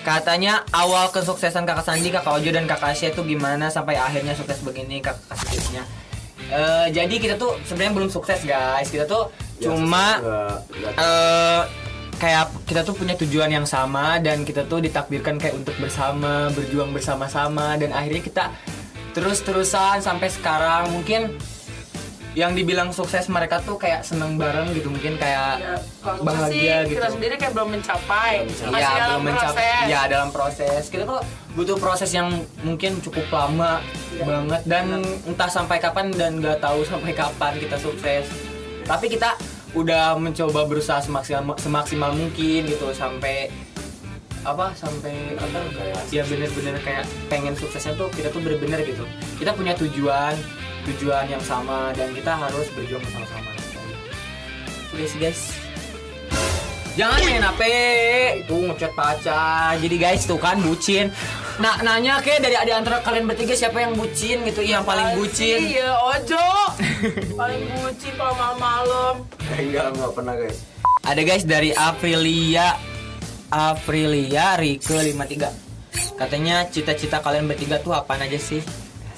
Katanya 0.00 0.64
awal 0.72 1.12
kesuksesan 1.12 1.68
kakak 1.68 1.84
Sandi, 1.84 2.08
kakak 2.08 2.40
Ojo, 2.40 2.48
dan 2.48 2.64
kakak 2.64 2.96
Asia 2.96 3.12
itu 3.12 3.20
gimana 3.20 3.68
sampai 3.68 4.00
akhirnya 4.00 4.32
sukses 4.32 4.64
begini 4.64 5.04
kakak 5.04 5.20
kasih 5.28 5.48
tipsnya 5.56 5.84
Eh, 6.50 6.86
Jadi 6.90 7.20
kita 7.20 7.38
tuh 7.38 7.54
sebenarnya 7.62 7.94
belum 7.94 8.10
sukses 8.10 8.42
guys. 8.42 8.90
Kita 8.90 9.06
tuh 9.06 9.30
Ya, 9.60 9.68
cuma 9.68 10.16
enggak 10.16 10.56
enggak 10.72 10.92
eh 10.96 11.62
kayak 12.16 12.44
kita 12.64 12.80
tuh 12.80 12.96
punya 12.96 13.12
tujuan 13.16 13.52
yang 13.52 13.68
sama 13.68 14.16
dan 14.16 14.40
kita 14.40 14.64
tuh 14.64 14.80
ditakdirkan 14.80 15.36
kayak 15.36 15.52
untuk 15.52 15.76
bersama 15.76 16.48
berjuang 16.52 16.96
bersama-sama 16.96 17.76
dan 17.76 17.92
akhirnya 17.92 18.24
kita 18.24 18.44
terus-terusan 19.12 20.00
sampai 20.00 20.32
sekarang. 20.32 20.88
Mungkin 20.96 21.36
yang 22.32 22.54
dibilang 22.54 22.90
sukses 22.90 23.26
mereka 23.26 23.58
tuh 23.58 23.74
kayak 23.74 24.00
seneng 24.00 24.34
bareng 24.34 24.70
gitu 24.70 24.86
mungkin 24.86 25.16
kayak 25.16 25.58
Ya, 25.58 25.74
kalau 25.98 26.16
gue 26.16 26.30
sih 26.46 26.62
bahagia 26.62 26.76
gitu 26.84 26.94
kita 26.94 27.08
sendiri 27.10 27.34
kayak 27.34 27.52
belum 27.52 27.68
mencapai. 27.72 28.32
Belum 28.46 28.70
Masih 28.70 28.80
ya 28.80 28.90
dalam 28.96 29.10
belum 29.10 29.24
mencapai 29.26 29.66
proses. 29.66 29.88
ya 29.88 30.00
dalam 30.06 30.28
proses 30.30 30.82
kita 30.86 31.04
tuh 31.04 31.20
butuh 31.50 31.76
proses 31.76 32.10
yang 32.10 32.28
mungkin 32.60 32.92
cukup 33.00 33.26
lama 33.28 33.82
Ya. 34.10 34.26
banget 34.26 34.62
dan 34.64 34.84
entah 35.24 35.46
sampai 35.46 35.78
kapan 35.78 36.10
dan 36.10 36.38
nggak 36.38 36.58
tahu 36.58 36.82
sampai 36.82 37.10
kapan 37.12 37.54
kita 37.56 37.78
sukses 37.78 38.26
tapi 38.82 39.06
kita 39.06 39.38
udah 39.70 40.14
mencoba 40.14 40.66
berusaha 40.66 40.98
semaksimal 40.98 41.54
semaksimal 41.56 42.10
mungkin 42.10 42.66
gitu 42.66 42.90
sampai 42.90 43.54
apa 44.40 44.72
sampai 44.72 45.36
apa 45.36 45.58
kayak 45.70 46.00
ya 46.10 46.22
bener-bener 46.24 46.74
kayak 46.80 47.06
pengen 47.28 47.52
suksesnya 47.52 47.94
tuh 47.94 48.10
kita 48.10 48.28
tuh 48.28 48.40
bener-bener 48.40 48.82
gitu 48.82 49.06
kita 49.36 49.52
punya 49.52 49.76
tujuan 49.76 50.34
tujuan 50.88 51.26
yang 51.28 51.42
sama 51.44 51.92
dan 51.92 52.08
kita 52.16 52.32
harus 52.32 52.66
berjuang 52.72 53.02
bersama-sama 53.04 53.50
sih 55.00 55.20
guys 55.20 55.40
Jangan 56.98 57.22
main 57.22 57.40
HP 57.40 57.62
itu 58.44 58.56
ngechat 58.66 58.92
pacar. 58.98 59.78
Jadi 59.78 59.96
guys 59.96 60.26
tuh 60.26 60.36
kan 60.36 60.58
bucin. 60.58 61.08
Nah 61.62 61.78
nanya 61.86 62.18
ke 62.18 62.42
dari 62.42 62.58
ada 62.58 62.76
antara 62.76 62.98
kalian 62.98 63.30
bertiga 63.30 63.54
siapa 63.54 63.78
yang 63.78 63.94
bucin 63.94 64.42
gitu? 64.42 64.58
Iya, 64.58 64.82
yang 64.82 64.84
paling 64.84 65.14
bucin. 65.14 65.70
Iya, 65.70 65.86
Ojo. 65.96 66.44
paling 67.38 67.62
bucin 67.78 68.12
kalau 68.18 68.34
malam-malam. 68.34 69.14
enggak 69.54 69.86
enggak 69.96 70.10
pernah 70.12 70.34
guys 70.36 70.58
Ada 71.06 71.22
guys 71.24 71.44
dari 71.46 71.70
Aprilia 71.72 72.76
Aprilia 73.48 74.58
Rike 74.60 74.98
53 75.14 76.18
Katanya 76.20 76.68
cita-cita 76.68 77.24
kalian 77.24 77.48
bertiga 77.48 77.80
tuh 77.80 77.96
apa 77.96 78.18
aja 78.20 78.36
sih? 78.36 78.60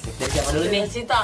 Dari 0.03 0.31
siapa 0.31 0.51
dulu 0.51 0.67
nih? 0.69 0.83
Cita. 0.85 1.21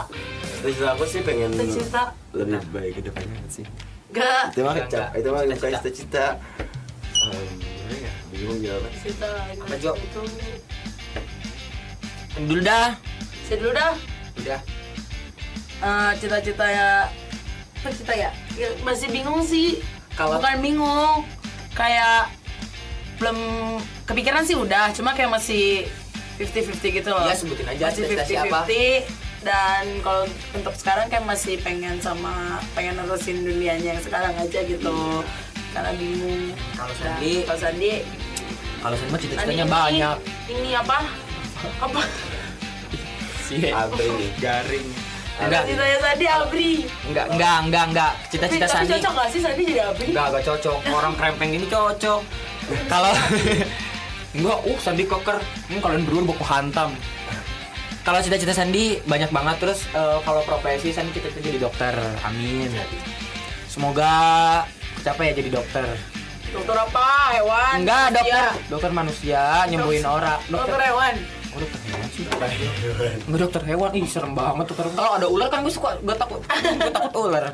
Cita 0.61 0.87
aku 0.91 1.05
sih 1.05 1.21
pengen 1.21 1.51
Cita. 1.55 2.03
lebih 2.31 2.63
baik 2.71 2.93
ke 2.95 3.03
depannya 3.05 3.43
sih 3.49 3.67
Gak. 4.09 4.51
itu 4.51 4.61
mah 4.61 4.75
enggak. 4.75 5.09
itu 5.13 5.29
mah 5.29 5.43
bukan 5.43 5.55
Cita-cita. 5.55 5.79
cita-cita 5.81 6.27
Em, 7.19 7.47
gimana 7.59 7.97
ya 7.99 8.13
bingung 8.31 8.59
jawabnya 8.59 8.91
Cita. 8.97 9.31
Apa, 9.59 9.75
Jo? 9.77 9.93
Itu. 9.95 10.21
Dulu 12.41 12.61
dah. 12.61 12.89
Saya 13.43 13.57
dulu 13.59 13.73
dah. 13.73 13.93
Udah. 14.37 14.61
Eh, 15.79 16.11
cita-cita 16.17 16.67
ya 16.67 16.89
apa 17.79 17.89
cita 17.91 18.13
ya? 18.13 18.31
Ya, 18.55 18.69
masih 18.81 19.07
bingung 19.09 19.39
sih 19.41 19.79
Kalau- 20.13 20.37
bukan 20.37 20.59
bingung 20.59 21.23
kayak 21.73 22.27
belum 23.17 23.39
kepikiran 24.05 24.43
sih 24.43 24.55
udah 24.55 24.91
cuma 24.91 25.11
kayak 25.13 25.31
masih 25.33 25.87
50-50 26.39 26.79
gitu 26.95 27.09
loh 27.09 27.23
Iya, 27.23 27.35
sebutin 27.35 27.67
aja 27.67 27.85
masih 27.85 28.07
cita-cita 28.07 28.25
siapa. 28.25 28.59
50-50 28.65 29.11
dan 29.41 29.85
kalau 30.01 30.23
untuk 30.53 30.75
sekarang 30.75 31.07
kayak 31.07 31.25
masih 31.25 31.55
pengen 31.59 31.99
sama 31.99 32.35
pengen 32.73 32.95
nerusin 32.97 33.39
dunianya 33.41 33.93
yang 33.93 34.01
sekarang 34.01 34.35
aja 34.35 34.61
gitu 34.61 35.23
karena 35.71 35.91
bingung 35.95 36.55
Kalau 36.73 36.95
Sandi? 36.97 37.33
kalau 37.43 37.61
Sandi 37.61 37.93
Kalau 38.79 38.95
semua 38.95 39.11
Sandi 39.13 39.25
cita-citanya 39.25 39.55
ini- 39.61 39.73
banyak. 39.73 40.17
ini 40.49 40.71
apa 40.73 40.99
apa 41.79 42.03
Sih. 43.41 43.73
Abri 43.73 44.11
Garing. 44.37 44.89
Enggak, 45.39 45.63
citanya 45.65 45.99
Sandi 45.99 46.27
Abri 46.29 46.71
enggak, 47.05 47.27
enggak, 47.31 47.57
enggak, 47.63 47.85
enggak. 47.89 48.13
tapi, 48.13 48.29
Cita-cita 48.29 48.67
tapi 48.67 48.75
Sandi. 48.77 48.93
cocok 48.93 49.13
gak 49.15 49.29
sih 49.29 49.41
Sandi 49.41 49.63
jadi 49.65 49.81
Abri 49.85 50.05
Enggak, 50.09 50.27
enggak 50.29 50.45
cocok. 50.45 50.79
Orang 50.89 51.13
krempeng 51.15 51.51
gini 51.53 51.67
cocok. 51.67 52.21
Kalau 52.93 53.13
enggak, 54.39 54.59
uh 54.63 54.79
Sandi 54.79 55.05
koker. 55.05 55.39
Ini 55.69 55.79
kalian 55.83 56.03
berdua 56.07 56.23
baku 56.33 56.45
hantam. 56.47 56.91
Kalau 58.07 58.25
cita-cita 58.25 58.55
Sandi 58.57 59.03
banyak 59.05 59.29
banget 59.29 59.57
terus 59.61 59.85
eh, 59.93 60.19
kalau 60.25 60.41
profesi 60.47 60.95
Sandi 60.95 61.13
kita 61.13 61.29
jadi 61.43 61.59
dokter. 61.61 61.93
Amin. 62.25 62.73
Semoga 63.69 64.13
capai 65.05 65.31
ya 65.31 65.45
jadi 65.45 65.51
dokter. 65.53 65.87
dokter 66.49 66.73
apa 66.81 67.37
hewan 67.37 67.85
Enggak, 67.85 68.09
dokter. 68.17 68.49
Dokter 68.73 68.91
manusia 68.97 69.69
nyembuhin 69.69 70.01
orang. 70.01 70.41
dokter 70.49 70.81
hewan 70.81 71.15
Oh, 71.53 71.61
dokter 71.61 71.81
hewan 71.93 72.09
sih. 72.09 72.25
Enggak 73.29 73.41
dokter 73.45 73.63
hewan, 73.69 73.91
ih 73.93 74.05
serem 74.09 74.33
banget 74.33 74.65
dokter. 74.73 74.89
Kalau 74.97 75.13
ada 75.17 75.27
ular 75.29 75.49
kan 75.53 75.61
gue 75.61 75.73
suka 75.73 76.01
gue 76.01 76.17
takut, 76.17 76.41
gue 76.49 76.93
takut 76.93 77.13
ular. 77.29 77.53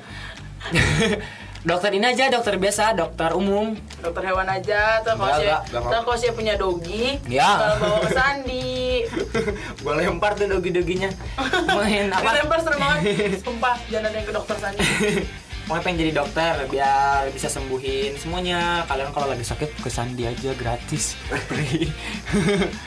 dokter 1.64 1.90
ini 1.90 2.04
aja, 2.04 2.28
dokter 2.28 2.54
biasa, 2.54 2.92
dokter 2.92 3.32
umum. 3.32 3.72
dokter 3.98 4.22
hewan 4.22 4.44
aja 4.44 5.00
terus 5.00 5.16
kalau 5.16 5.32
saya 5.32 5.56
kalau 6.04 6.12
saya 6.14 6.32
punya 6.36 6.54
dogi 6.54 7.16
Ya. 7.24 7.48
kalau 7.56 7.76
bawa 7.80 7.98
ke 8.04 8.10
Sandi 8.12 9.08
gue 9.82 9.92
lempar 9.94 10.36
tuh 10.36 10.44
dogi-doginya. 10.46 11.08
Main 11.66 12.12
apa 12.12 12.20
apa? 12.20 12.30
lempar 12.36 12.58
serem 12.60 12.78
banget 12.78 13.00
sumpah 13.40 13.76
jangan 13.88 14.06
ada 14.06 14.16
yang 14.16 14.28
ke 14.28 14.34
dokter 14.34 14.56
Sandi 14.56 14.84
Pokoknya 15.64 15.80
pengen 15.80 15.96
jadi 15.98 16.12
dokter 16.12 16.52
biar 16.68 17.32
bisa 17.32 17.48
sembuhin 17.48 18.20
semuanya. 18.20 18.84
Kalian 18.84 19.08
kalau 19.10 19.32
lagi 19.32 19.40
sakit 19.40 19.80
ke 19.80 19.88
Sandi 19.88 20.28
aja 20.28 20.52
gratis. 20.52 21.16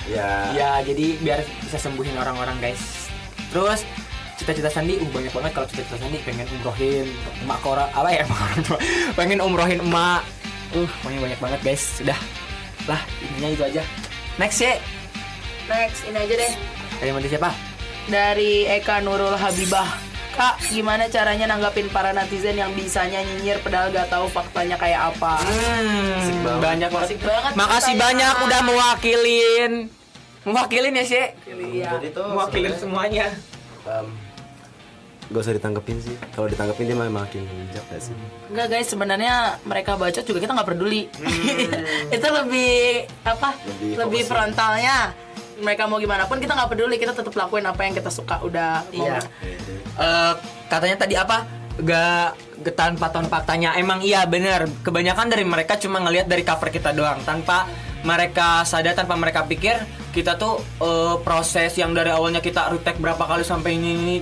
ya 0.08 0.54
ya 0.54 0.72
jadi 0.82 1.18
biar 1.18 1.40
bisa 1.60 1.78
sembuhin 1.80 2.14
orang-orang 2.16 2.58
guys 2.60 3.10
terus 3.50 3.82
cita-cita 4.48 4.72
Sandi 4.72 4.96
uh 4.96 5.10
banyak 5.12 5.34
banget 5.36 5.52
kalau 5.52 5.68
cita-cita 5.68 6.00
Sandi 6.00 6.24
pengen 6.24 6.48
umrohin 6.56 7.08
emak 7.44 7.60
kora 7.60 7.92
apa 7.92 8.08
ya 8.16 8.24
emak 8.26 8.40
orang 8.40 8.62
tua 8.64 8.80
pengen 9.20 9.40
umrohin 9.44 9.80
emak 9.84 10.24
uh 10.72 10.88
pokoknya 11.04 11.20
banyak 11.20 11.40
banget 11.44 11.60
guys 11.68 11.84
sudah 12.00 12.16
lah 12.88 13.04
intinya 13.20 13.50
itu 13.52 13.64
aja 13.68 13.84
next 14.40 14.64
ya 14.64 14.80
Next, 15.68 16.08
ini 16.08 16.16
aja 16.16 16.32
deh. 16.40 16.54
dari 17.04 17.12
mana 17.12 17.28
siapa 17.28 17.52
Dari 18.08 18.64
Eka 18.72 19.04
Nurul 19.04 19.36
Habibah. 19.36 20.00
Kak, 20.32 20.72
gimana 20.72 21.12
caranya 21.12 21.44
nanggapin 21.44 21.92
para 21.92 22.16
netizen 22.16 22.56
yang 22.56 22.72
bisanya 22.72 23.20
nyinyir 23.20 23.60
padahal 23.60 23.92
gak 23.92 24.08
tahu 24.08 24.32
faktanya 24.32 24.80
kayak 24.80 25.12
apa? 25.12 25.44
Hmm, 25.44 26.40
banget. 26.40 26.64
banyak 26.64 26.90
banget. 26.94 27.10
Banget 27.20 27.52
Makasih 27.60 27.96
banyak 28.00 28.36
udah 28.48 28.60
mewakilin. 28.64 29.72
Mewakilin 30.48 30.96
ya, 30.96 31.04
sih. 31.04 31.26
Iya. 31.52 32.00
Mewakilin 32.16 32.80
semuanya. 32.80 33.28
um, 33.84 34.08
gak 35.28 35.42
usah 35.42 35.54
ditanggepin 35.54 35.98
sih 35.98 36.16
kalau 36.32 36.48
ditanggepin 36.48 36.86
dia 36.86 36.96
malah 36.96 37.14
makin 37.20 37.44
bijak 37.44 37.84
gak 37.86 38.00
sih 38.02 38.16
Enggak 38.48 38.68
guys, 38.70 38.88
sebenarnya 38.88 39.34
mereka 39.62 39.94
bacot 39.94 40.24
juga 40.24 40.40
kita 40.40 40.56
nggak 40.56 40.70
peduli. 40.70 41.12
itu 42.16 42.28
lebih 42.32 42.76
apa? 43.22 43.50
Lebih 43.60 43.92
Lebih, 44.00 44.22
frontalnya. 44.24 45.12
Mereka 45.58 45.84
mau 45.84 45.98
gimana 45.98 46.24
pun 46.24 46.38
kita 46.38 46.54
nggak 46.54 46.72
peduli, 46.72 46.96
kita 46.96 47.12
tetap 47.12 47.34
lakuin 47.34 47.66
apa 47.66 47.82
yang 47.82 47.92
kita 47.92 48.08
suka. 48.08 48.40
Udah. 48.40 48.88
mau- 48.90 49.04
Iya. 49.04 49.20
Eh, 49.98 50.34
katanya 50.66 50.96
tadi 50.98 51.14
apa? 51.14 51.44
Gak 51.78 52.30
getan 52.64 52.96
paton 52.96 53.28
faktanya. 53.28 53.76
Emang 53.76 54.00
iya 54.00 54.24
bener. 54.24 54.64
Kebanyakan 54.80 55.28
dari 55.28 55.44
mereka 55.44 55.76
cuma 55.76 56.00
ngelihat 56.00 56.26
dari 56.26 56.42
cover 56.42 56.70
kita 56.70 56.90
doang 56.92 57.20
tanpa 57.22 57.68
mereka 58.02 58.64
sadar 58.64 58.94
tanpa 58.94 59.14
mereka 59.14 59.44
pikir 59.44 59.76
kita 60.10 60.40
tuh 60.40 60.56
eh, 60.80 61.16
proses 61.20 61.76
yang 61.76 61.92
dari 61.92 62.10
awalnya 62.10 62.40
kita 62.40 62.72
retake 62.72 62.98
berapa 62.98 63.20
kali 63.20 63.44
sampai 63.44 63.76
ini, 63.76 63.92
ini 63.94 64.16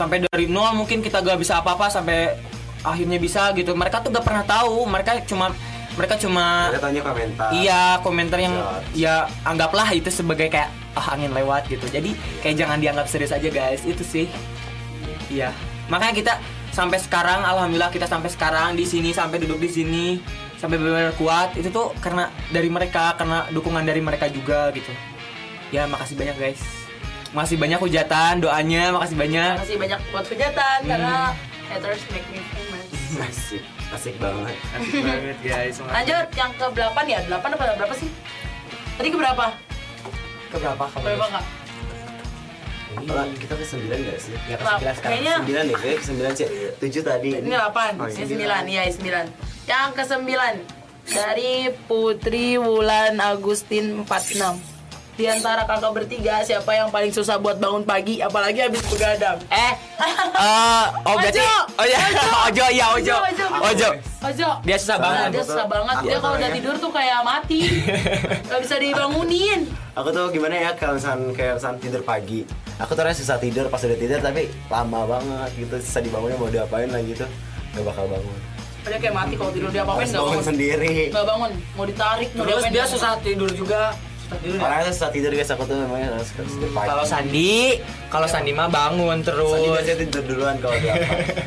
sampai 0.00 0.24
dari 0.24 0.48
nol 0.48 0.80
mungkin 0.80 1.04
kita 1.04 1.20
gak 1.20 1.36
bisa 1.36 1.60
apa-apa 1.60 1.92
sampai 1.92 2.32
akhirnya 2.80 3.20
bisa 3.20 3.52
gitu. 3.52 3.76
Mereka 3.76 4.00
tuh 4.00 4.08
gak 4.08 4.24
pernah 4.24 4.44
tahu. 4.48 4.88
Mereka 4.88 5.28
cuma 5.28 5.52
mereka 6.00 6.16
cuma 6.16 6.70
Mereka 6.72 6.86
tanya 6.86 7.02
komentar 7.04 7.48
Iya 7.52 7.82
komentar 8.00 8.38
yang 8.40 8.54
Judge. 8.56 9.04
ya 9.04 9.28
anggaplah 9.44 9.90
itu 9.92 10.08
sebagai 10.08 10.48
kayak 10.48 10.72
ah 10.96 11.12
angin 11.12 11.36
lewat 11.36 11.68
gitu. 11.68 11.84
Jadi 11.92 12.16
kayak 12.40 12.56
jangan 12.56 12.80
dianggap 12.80 13.06
serius 13.12 13.36
aja 13.36 13.52
guys. 13.52 13.84
Itu 13.84 14.00
sih. 14.00 14.24
Iya. 15.28 15.52
Makanya 15.92 16.14
kita 16.16 16.34
sampai 16.72 16.96
sekarang 17.02 17.44
alhamdulillah 17.44 17.92
kita 17.92 18.08
sampai 18.08 18.30
sekarang 18.32 18.78
di 18.78 18.86
sini 18.86 19.10
sampai 19.10 19.42
duduk 19.42 19.58
di 19.58 19.68
sini 19.68 20.06
sampai 20.54 20.78
benar-benar 20.78 21.18
kuat 21.18 21.58
itu 21.58 21.66
tuh 21.66 21.90
karena 21.98 22.30
dari 22.54 22.70
mereka 22.70 23.18
karena 23.18 23.50
dukungan 23.50 23.84
dari 23.84 24.00
mereka 24.00 24.30
juga 24.32 24.72
gitu. 24.72 24.94
Ya 25.74 25.84
makasih 25.90 26.16
banyak 26.16 26.36
guys. 26.38 26.79
Makasih 27.30 27.56
banyak 27.56 27.78
hujatan, 27.78 28.42
doanya, 28.42 28.90
makasih 28.90 29.16
banyak. 29.16 29.52
Makasih 29.54 29.78
banyak 29.78 30.00
buat 30.10 30.26
hujatan 30.26 30.78
karena 30.82 31.14
haters 31.70 32.02
make 32.10 32.26
me 32.28 32.40
famous. 32.50 32.88
asik 33.10 33.62
asik 33.90 34.14
banget 34.18 34.54
Asik 34.72 35.02
banget 35.02 35.38
guys. 35.40 35.76
Lanjut 35.78 36.26
yang 36.34 36.50
ke 36.52 36.64
8 36.64 37.06
ya? 37.06 37.18
8 37.26 37.54
apa 37.54 37.64
berapa 37.74 37.94
sih? 37.94 38.10
Tadi 38.94 39.08
ke 39.08 39.18
berapa? 39.18 39.46
Keberapa 40.50 40.84
Berapa 40.90 41.24
enggak? 41.26 41.46
Kalau 42.90 43.22
kita 43.38 43.54
ke 43.54 43.64
sembilan 43.64 43.98
gak 44.02 44.18
sih? 44.18 44.34
Ya 44.46 44.54
ke 44.54 44.62
Berapa? 44.62 44.78
sebelas 44.78 44.94
sekarang. 44.98 45.10
Kayaknya 45.14 45.34
Sembilan 45.38 45.62
deh, 45.62 45.76
kayaknya 45.78 45.98
ke 45.98 46.06
sembilan 46.06 46.32
sih 46.34 46.46
Tujuh 46.76 47.02
tadi 47.02 47.28
ini 47.32 47.48
8, 47.48 48.02
Oh, 48.02 48.06
ini 48.10 48.34
iya. 48.34 48.58
9, 48.58 48.66
iya 48.66 48.82
9 48.90 49.70
Yang 49.70 49.88
ke 49.94 50.02
9 50.02 51.10
Dari 51.10 51.54
Putri 51.86 52.48
Wulan 52.58 53.14
Agustin 53.18 54.02
46 54.02 54.69
Di 55.20 55.28
antara 55.28 55.68
kakak 55.68 55.92
bertiga 55.92 56.40
siapa 56.40 56.72
yang 56.72 56.88
paling 56.88 57.12
susah 57.12 57.36
buat 57.36 57.60
bangun 57.60 57.84
pagi 57.84 58.24
apalagi 58.24 58.64
habis 58.64 58.80
begadang? 58.88 59.36
Eh, 59.52 59.72
eh, 60.48 60.84
oh 61.04 61.12
berarti, 61.12 61.44
Ojo! 61.44 61.60
oh 61.76 61.84
ya, 61.84 61.98
ojo, 62.48 62.64
iya 62.72 62.86
ojo, 62.88 63.16
Ojo, 63.20 63.46
ojo. 63.60 63.88
Ojo. 64.24 64.48
Dia 64.64 64.76
susah 64.80 64.96
Nah, 64.96 65.04
banget. 65.04 65.28
dia 65.36 65.44
susah 65.44 65.66
banget. 65.68 65.96
Dia 66.08 66.18
kalau 66.24 66.34
udah 66.40 66.50
tidur 66.56 66.74
tuh 66.80 66.88
kayak 66.88 67.20
mati. 67.20 67.60
Gak 68.48 68.60
bisa 68.64 68.80
dibangunin. 68.80 69.68
Aku 69.92 70.08
tuh 70.08 70.32
gimana 70.32 70.56
ya 70.56 70.72
kalau 70.72 70.96
misalnya 70.96 71.36
kayak 71.36 71.60
misalnya 71.60 71.78
tidur 71.84 72.00
pagi 72.00 72.40
Aku 72.80 72.96
tuh 72.96 73.04
susah 73.12 73.36
tidur 73.36 73.68
pas 73.68 73.82
udah 73.82 73.98
tidur 73.98 74.22
tapi 74.22 74.48
lama 74.70 75.00
banget 75.04 75.50
gitu 75.58 75.76
Susah 75.82 76.00
dibangunnya 76.00 76.38
mau 76.38 76.48
diapain 76.48 76.88
lagi 76.88 77.12
tuh 77.12 77.28
Gak 77.74 77.84
bakal 77.84 78.06
bangun 78.06 78.38
Dia 78.86 78.96
kayak 78.96 79.12
mati 79.12 79.34
kalau 79.36 79.52
tidur 79.52 79.68
dia 79.68 79.82
apa-apain 79.82 80.06
Harus 80.06 80.14
gak 80.14 80.22
bangun 80.22 80.32
bangun. 80.32 80.48
sendiri 80.48 80.94
Gak 81.10 81.26
bangun. 81.26 81.50
Mau 81.74 81.84
ditarik, 81.84 82.28
mau 82.32 82.44
Terus 82.48 82.62
dia 82.64 82.72
nggak 82.72 82.88
susah 82.88 83.12
tidur 83.20 83.50
juga. 83.52 83.92
Ya? 84.32 84.56
Orangnya 84.56 84.84
tuh 84.84 84.94
susah 84.94 85.10
tidur 85.10 85.32
guys, 85.32 85.50
aku 85.50 85.62
tuh 85.64 85.74
memangnya 85.76 86.14
harus 86.14 86.30
tidur 86.30 86.70
pagi 86.70 86.86
Kalau 86.86 87.04
Sandi, 87.04 87.54
kalau 88.06 88.26
Sandi 88.26 88.50
mah 88.50 88.68
bangun 88.68 89.18
Sandi 89.18 89.26
terus. 89.26 89.58
biasanya 89.66 89.98
tidur 90.00 90.22
duluan 90.24 90.56
kalau 90.56 90.76
dia 90.76 90.94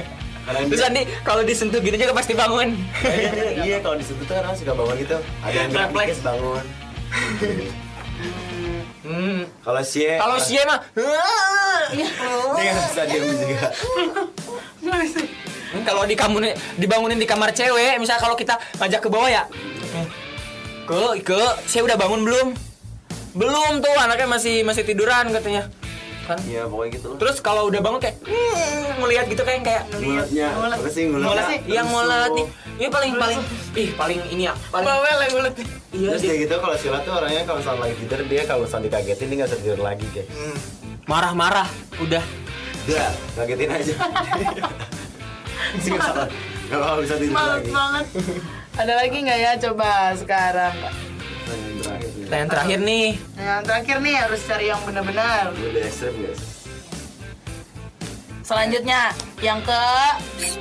Terus 0.68 0.82
Sandi 0.82 1.02
kalau 1.24 1.42
disentuh 1.42 1.80
gitu 1.80 1.96
juga 1.96 2.12
pasti 2.12 2.36
bangun. 2.36 2.76
Iya, 3.00 3.32
iya, 3.32 3.52
iya 3.64 3.78
kalau 3.80 3.96
di 3.96 4.04
situ 4.04 4.20
tuh 4.22 4.36
orang 4.36 4.52
suka 4.54 4.76
bangun 4.76 4.96
gitu 5.00 5.18
Ada 5.40 5.56
yang 5.58 5.72
Refleks. 5.72 6.20
bangun 6.20 6.64
Hmm. 9.04 9.44
Kalau 9.60 9.82
sie 9.84 10.16
Kalau 10.16 10.38
si 10.40 10.56
mah, 10.60 10.80
Iya. 11.92 12.08
Dia 12.56 12.72
nggak 12.72 12.88
bisa 12.90 13.04
diem 13.06 13.24
juga 13.30 13.68
Hmm, 15.74 15.82
kalau 15.82 16.06
di 16.06 16.14
kamu 16.14 16.38
dibangunin 16.78 17.18
di 17.18 17.26
kamar 17.26 17.50
cewek, 17.50 17.98
misal 17.98 18.22
kalau 18.22 18.38
kita 18.38 18.54
ngajak 18.78 19.02
ke 19.02 19.10
bawah 19.10 19.26
ya, 19.26 19.42
eh, 19.92 20.06
ke 20.86 21.26
ke, 21.26 21.42
saya 21.66 21.82
udah 21.82 21.98
bangun 21.98 22.22
belum? 22.22 22.48
Belum 23.34 23.80
tuh, 23.80 23.96
anaknya 23.98 24.28
masih 24.28 24.62
masih 24.62 24.84
tiduran 24.84 25.30
katanya. 25.30 25.66
Kan? 26.24 26.40
Iya 26.48 26.64
pokoknya 26.64 26.92
gitu 26.96 27.06
loh 27.12 27.18
Terus 27.20 27.44
kalau 27.44 27.68
udah 27.68 27.84
bangun 27.84 28.00
kayak 28.00 28.16
hmm, 28.24 28.96
ngelihat 28.96 29.28
gitu 29.28 29.44
kayak 29.44 29.60
kayak 29.60 29.84
Nguletnya, 29.92 30.56
Ngulet. 30.56 30.78
apa 30.80 30.88
sih 30.88 31.04
ngulet? 31.04 31.28
ngulet 31.28 31.48
yang 31.68 31.88
ngulet 31.92 32.32
nih. 32.32 32.48
Ini 32.74 32.88
paling 32.88 33.12
paling 33.14 33.40
ih 33.76 33.90
paling 33.92 34.20
ini 34.32 34.44
ya, 34.48 34.56
paling 34.72 34.88
Bawel 34.88 35.18
yang 35.20 35.34
ngulet. 35.36 35.54
iya 35.92 36.08
Terus 36.08 36.22
dia. 36.24 36.30
kayak 36.32 36.40
gitu 36.42 36.56
kalau 36.58 36.76
Sila 36.80 36.98
tuh 37.04 37.12
orangnya 37.12 37.44
kalau 37.44 37.60
misalnya 37.60 37.82
lagi 37.84 37.96
tidur 38.00 38.20
dia 38.24 38.42
kalau 38.48 38.62
misalnya 38.64 38.86
dikagetin 38.88 39.28
dia 39.28 39.38
nggak 39.38 39.52
tidur 39.54 39.80
lagi 39.84 40.06
guys. 40.10 40.28
Hmm. 40.32 40.58
Marah-marah 41.04 41.68
udah. 42.00 42.24
Udah, 42.84 43.10
kagetin 43.36 43.70
aja. 43.70 43.94
Sih 45.76 45.90
nggak 45.92 46.04
salah. 46.06 46.28
Nggak 46.64 46.80
bakal 46.80 46.98
bisa 47.04 47.16
tidur 47.20 47.36
lagi. 47.36 47.68
banget. 47.68 48.06
Ada 48.74 48.94
lagi 48.96 49.18
nggak 49.20 49.40
ya 49.42 49.52
coba 49.60 49.90
sekarang? 50.16 50.76
Yang 52.30 52.50
terakhir 52.50 52.80
nih. 52.80 53.08
Nah, 53.36 53.44
yang 53.44 53.44
terakhir 53.44 53.44
nih, 53.44 53.44
Yang 53.44 53.62
terakhir 53.68 53.98
nih 54.00 54.16
harus 54.20 54.40
cari 54.48 54.66
yang 54.70 54.82
benar-benar. 54.88 55.44
Udah 55.52 55.84
ekstrem 55.84 56.16
guys. 56.22 56.42
Selanjutnya 58.44 59.02
yang 59.40 59.60
ke 59.64 59.82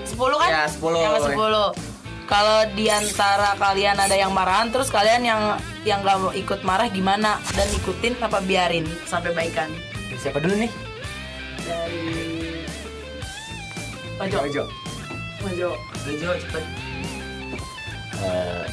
10 0.07 0.39
kan? 0.39 0.51
Ya, 0.51 0.65
10. 0.71 1.03
Yang 1.03 1.13
ke 1.13 1.23
10. 1.35 1.71
Kalau 2.31 2.59
di 2.73 2.87
antara 2.89 3.51
kalian 3.59 3.97
ada 3.99 4.17
yang 4.17 4.33
marahan 4.33 4.71
terus 4.73 4.89
kalian 4.89 5.27
yang 5.27 5.41
yang 5.85 6.01
gak 6.01 6.17
mau 6.17 6.33
ikut 6.33 6.63
marah 6.63 6.89
gimana 6.89 7.43
dan 7.53 7.69
ikutin 7.75 8.17
apa 8.23 8.39
biarin 8.41 8.87
sampai 9.05 9.35
baikan 9.35 9.69
siapa 10.23 10.39
dulu 10.39 10.55
nih? 10.55 10.71
dari 11.67 12.07
Ojo 14.23 14.39
Ojo. 14.47 14.65
Ojo 15.43 15.69
Ojo 16.07 16.31
cepet. 16.39 16.65
Eh, 18.23 18.65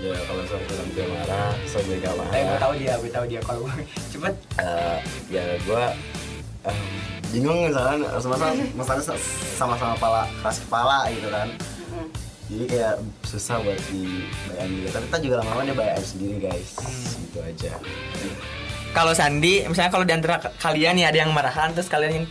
ya 0.00 0.16
kalau 0.24 0.40
misalnya 0.40 0.64
film 0.64 0.86
dia 0.96 1.06
marah, 1.12 1.52
so 1.68 1.76
gue 1.84 1.96
gak 2.00 2.14
marah. 2.16 2.32
Eh, 2.32 2.42
gue 2.48 2.58
tahu 2.58 2.72
dia, 2.80 2.92
gue 2.96 3.10
tahu 3.12 3.24
dia 3.28 3.40
kalau 3.44 3.60
gue 3.68 3.74
cepet. 4.08 4.34
Eh, 4.56 4.96
ya 5.28 5.44
gue 5.60 5.82
em, 6.64 6.78
bingung 7.30 7.68
misalnya 7.68 8.08
masalah 8.16 8.52
masalahnya 8.74 9.16
sama-sama 9.60 9.92
kepala 10.00 10.20
keras 10.40 10.58
kepala 10.64 10.98
gitu 11.12 11.28
kan. 11.28 11.48
Jadi 12.50 12.64
kayak 12.66 12.94
susah 13.22 13.62
buat 13.62 13.78
dibayangin 13.92 14.82
gitu. 14.82 14.88
Tapi 14.90 15.04
kita 15.06 15.18
juga 15.22 15.34
lama-lama 15.44 15.62
dia 15.70 15.76
bayangin 15.78 16.06
sendiri 16.08 16.36
guys. 16.50 16.68
Gitu 17.14 17.38
aja. 17.38 17.72
Kalau 18.90 19.14
Sandi, 19.14 19.62
misalnya 19.70 19.92
kalau 19.94 20.02
di 20.02 20.10
antara 20.10 20.42
k- 20.42 20.50
kalian 20.58 20.98
nih 20.98 21.06
ada 21.06 21.18
yang 21.22 21.30
marahan 21.30 21.70
terus 21.70 21.86
kalian 21.86 22.10
yang 22.10 22.26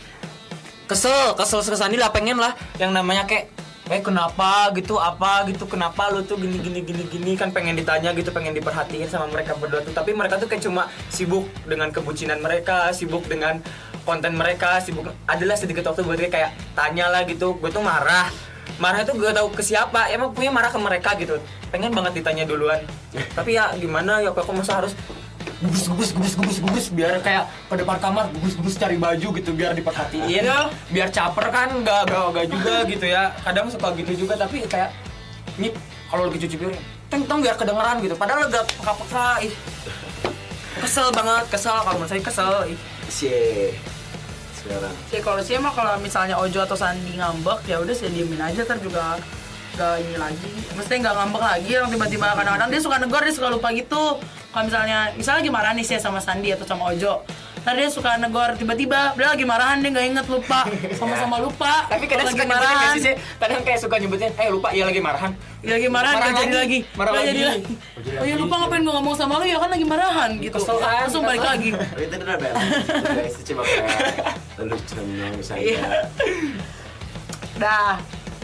kesel, 0.84 1.32
kesel 1.40 1.64
ke 1.64 1.72
Sandi 1.72 1.96
lah 1.96 2.12
pengen 2.12 2.36
lah. 2.36 2.52
Yang 2.76 3.00
namanya 3.00 3.24
kayak 3.24 3.48
eh 3.90 3.98
kenapa? 3.98 4.70
Gitu 4.70 4.94
apa? 4.94 5.42
Gitu 5.50 5.66
kenapa 5.66 6.14
lu 6.14 6.22
tuh 6.22 6.38
gini 6.38 6.62
gini 6.62 6.80
gini 6.86 7.04
gini? 7.10 7.32
Kan 7.34 7.50
pengen 7.50 7.74
ditanya 7.74 8.14
gitu 8.14 8.30
pengen 8.30 8.54
diperhatiin 8.54 9.10
sama 9.10 9.26
mereka 9.26 9.58
berdua 9.58 9.82
tuh. 9.82 9.90
Tapi 9.90 10.14
mereka 10.14 10.38
tuh 10.38 10.46
kayak 10.46 10.62
cuma 10.62 10.86
sibuk 11.10 11.50
dengan 11.66 11.90
kebucinan 11.90 12.38
mereka 12.38 12.94
sibuk 12.94 13.26
dengan 13.26 13.58
konten 14.06 14.38
mereka 14.38 14.78
sibuk. 14.78 15.10
Adalah 15.26 15.58
sedikit 15.58 15.90
waktu 15.90 16.06
buat 16.06 16.22
kayak 16.22 16.54
tanya 16.78 17.10
lah 17.10 17.26
gitu. 17.26 17.58
Gue 17.58 17.74
tuh 17.74 17.82
marah. 17.82 18.30
Marah 18.78 19.02
itu 19.02 19.12
gak 19.12 19.36
tahu 19.36 19.50
ke 19.52 19.62
siapa. 19.66 20.06
Emang 20.14 20.30
punya 20.30 20.54
marah 20.54 20.70
ke 20.70 20.78
mereka 20.78 21.18
gitu. 21.18 21.42
Pengen 21.74 21.90
banget 21.90 22.22
ditanya 22.22 22.46
duluan. 22.46 22.78
Tapi 23.34 23.58
ya 23.58 23.74
gimana 23.74 24.22
ya 24.22 24.30
aku 24.30 24.54
masa 24.54 24.78
harus 24.78 24.94
gubus 25.60 25.84
gubus 25.92 26.10
gubus 26.16 26.32
gubus 26.40 26.56
gubus 26.64 26.86
biar 26.88 27.20
kayak 27.20 27.44
ke 27.68 27.74
depan 27.84 28.00
kamar 28.00 28.32
gubus 28.32 28.56
gubus 28.56 28.80
cari 28.80 28.96
baju 28.96 29.28
gitu 29.36 29.50
biar 29.52 29.76
diperhatiin. 29.76 30.48
Biar 30.88 31.08
caper 31.12 31.52
kan 31.52 31.68
gak 31.84 32.08
gak 32.08 32.24
gak 32.32 32.46
juga 32.48 32.74
gitu 32.88 33.04
ya. 33.04 33.36
Kadang 33.44 33.68
suka 33.68 33.92
gitu 33.92 34.24
juga 34.24 34.40
tapi 34.40 34.64
kayak 34.64 34.88
nyip 35.60 35.76
kalau 36.08 36.32
lagi 36.32 36.48
cuci 36.48 36.56
piring 36.56 36.80
teng 37.12 37.22
teng 37.28 37.44
biar 37.44 37.60
kedengeran 37.60 38.00
gitu. 38.00 38.16
Padahal 38.16 38.48
gak 38.48 38.64
peka 38.72 38.92
peka 39.04 39.26
ih. 39.44 39.54
Kesel 40.80 41.12
banget 41.12 41.44
kesel 41.52 41.76
kalau 41.76 41.96
menurut 42.00 42.08
saya 42.08 42.22
kesel 42.24 42.52
ih. 42.72 42.78
Cie. 43.12 43.76
Sekarang. 44.56 44.96
Sih 45.12 45.20
kalau 45.20 45.40
sih 45.44 45.60
emang 45.60 45.76
kalau 45.76 45.92
misalnya 46.00 46.40
Ojo 46.40 46.64
atau 46.64 46.76
Sandi 46.76 47.20
ngambek 47.20 47.68
ya 47.68 47.84
udah 47.84 47.92
saya 47.92 48.08
diemin 48.08 48.40
aja 48.40 48.64
ntar 48.64 48.80
juga 48.80 49.20
gak 49.76 50.00
ini 50.00 50.16
lagi. 50.16 50.52
Mesti 50.72 51.04
nggak 51.04 51.14
ngambek 51.20 51.42
lagi 51.44 51.70
orang 51.76 51.90
tiba-tiba 51.92 52.26
kadang-kadang 52.32 52.68
dia 52.72 52.80
suka 52.80 52.96
negor 52.96 53.20
dia 53.28 53.34
suka 53.36 53.52
lupa 53.52 53.68
gitu 53.76 54.16
kalau 54.50 54.64
misalnya 54.66 54.98
misalnya 55.14 55.38
lagi 55.40 55.50
marah 55.50 55.72
nih 55.72 55.84
sih 55.84 55.96
sama 55.96 56.18
Sandi 56.18 56.50
atau 56.50 56.64
sama 56.64 56.90
Ojo 56.90 57.22
Ntar 57.60 57.76
dia 57.76 57.92
suka 57.92 58.16
negor 58.16 58.56
tiba-tiba 58.56 59.12
dia 59.12 59.28
lagi 59.28 59.44
marahan 59.44 59.84
dia 59.84 59.92
nggak 59.92 60.06
inget 60.08 60.26
lupa 60.26 60.64
sama-sama 60.96 61.36
lupa 61.38 61.84
Tapi 61.86 62.08
kadang 62.08 62.32
suka 62.32 62.40
lagi 62.40 62.48
marahan 62.48 62.94
sih? 62.96 63.14
Kadang 63.36 63.60
kayak 63.60 63.80
suka 63.84 64.00
nyebutin, 64.00 64.32
eh 64.32 64.48
lupa, 64.48 64.72
iya 64.72 64.88
lagi 64.88 64.96
marahan. 64.98 65.36
dia 65.60 65.76
lagi 65.76 65.88
marahan 65.92 66.16
Marah 66.16 66.30
nggak 66.32 66.40
jadi 66.40 66.56
lagi. 66.56 66.78
Marah 66.96 67.12
jadi 67.20 67.42
lagi. 67.44 67.72
oh 68.16 68.24
ya 68.24 68.34
lupa 68.40 68.54
ngapain 68.56 68.80
gue 68.80 68.94
ngomong 68.96 69.12
sama 69.12 69.34
lu 69.36 69.44
ya 69.44 69.60
kan 69.60 69.68
lagi 69.68 69.84
marahan 69.84 70.30
gitu 70.40 70.56
Kesel 70.56 70.76
kan? 70.80 71.04
langsung 71.04 71.20
balik 71.20 71.44
lagi 71.44 71.68
tapi 71.76 72.02
itu 72.02 72.16
udah 72.16 72.36
coba 73.44 73.62
kayak 73.62 75.34
misalnya 75.36 75.60
Iya. 75.60 75.84
dah 77.60 77.92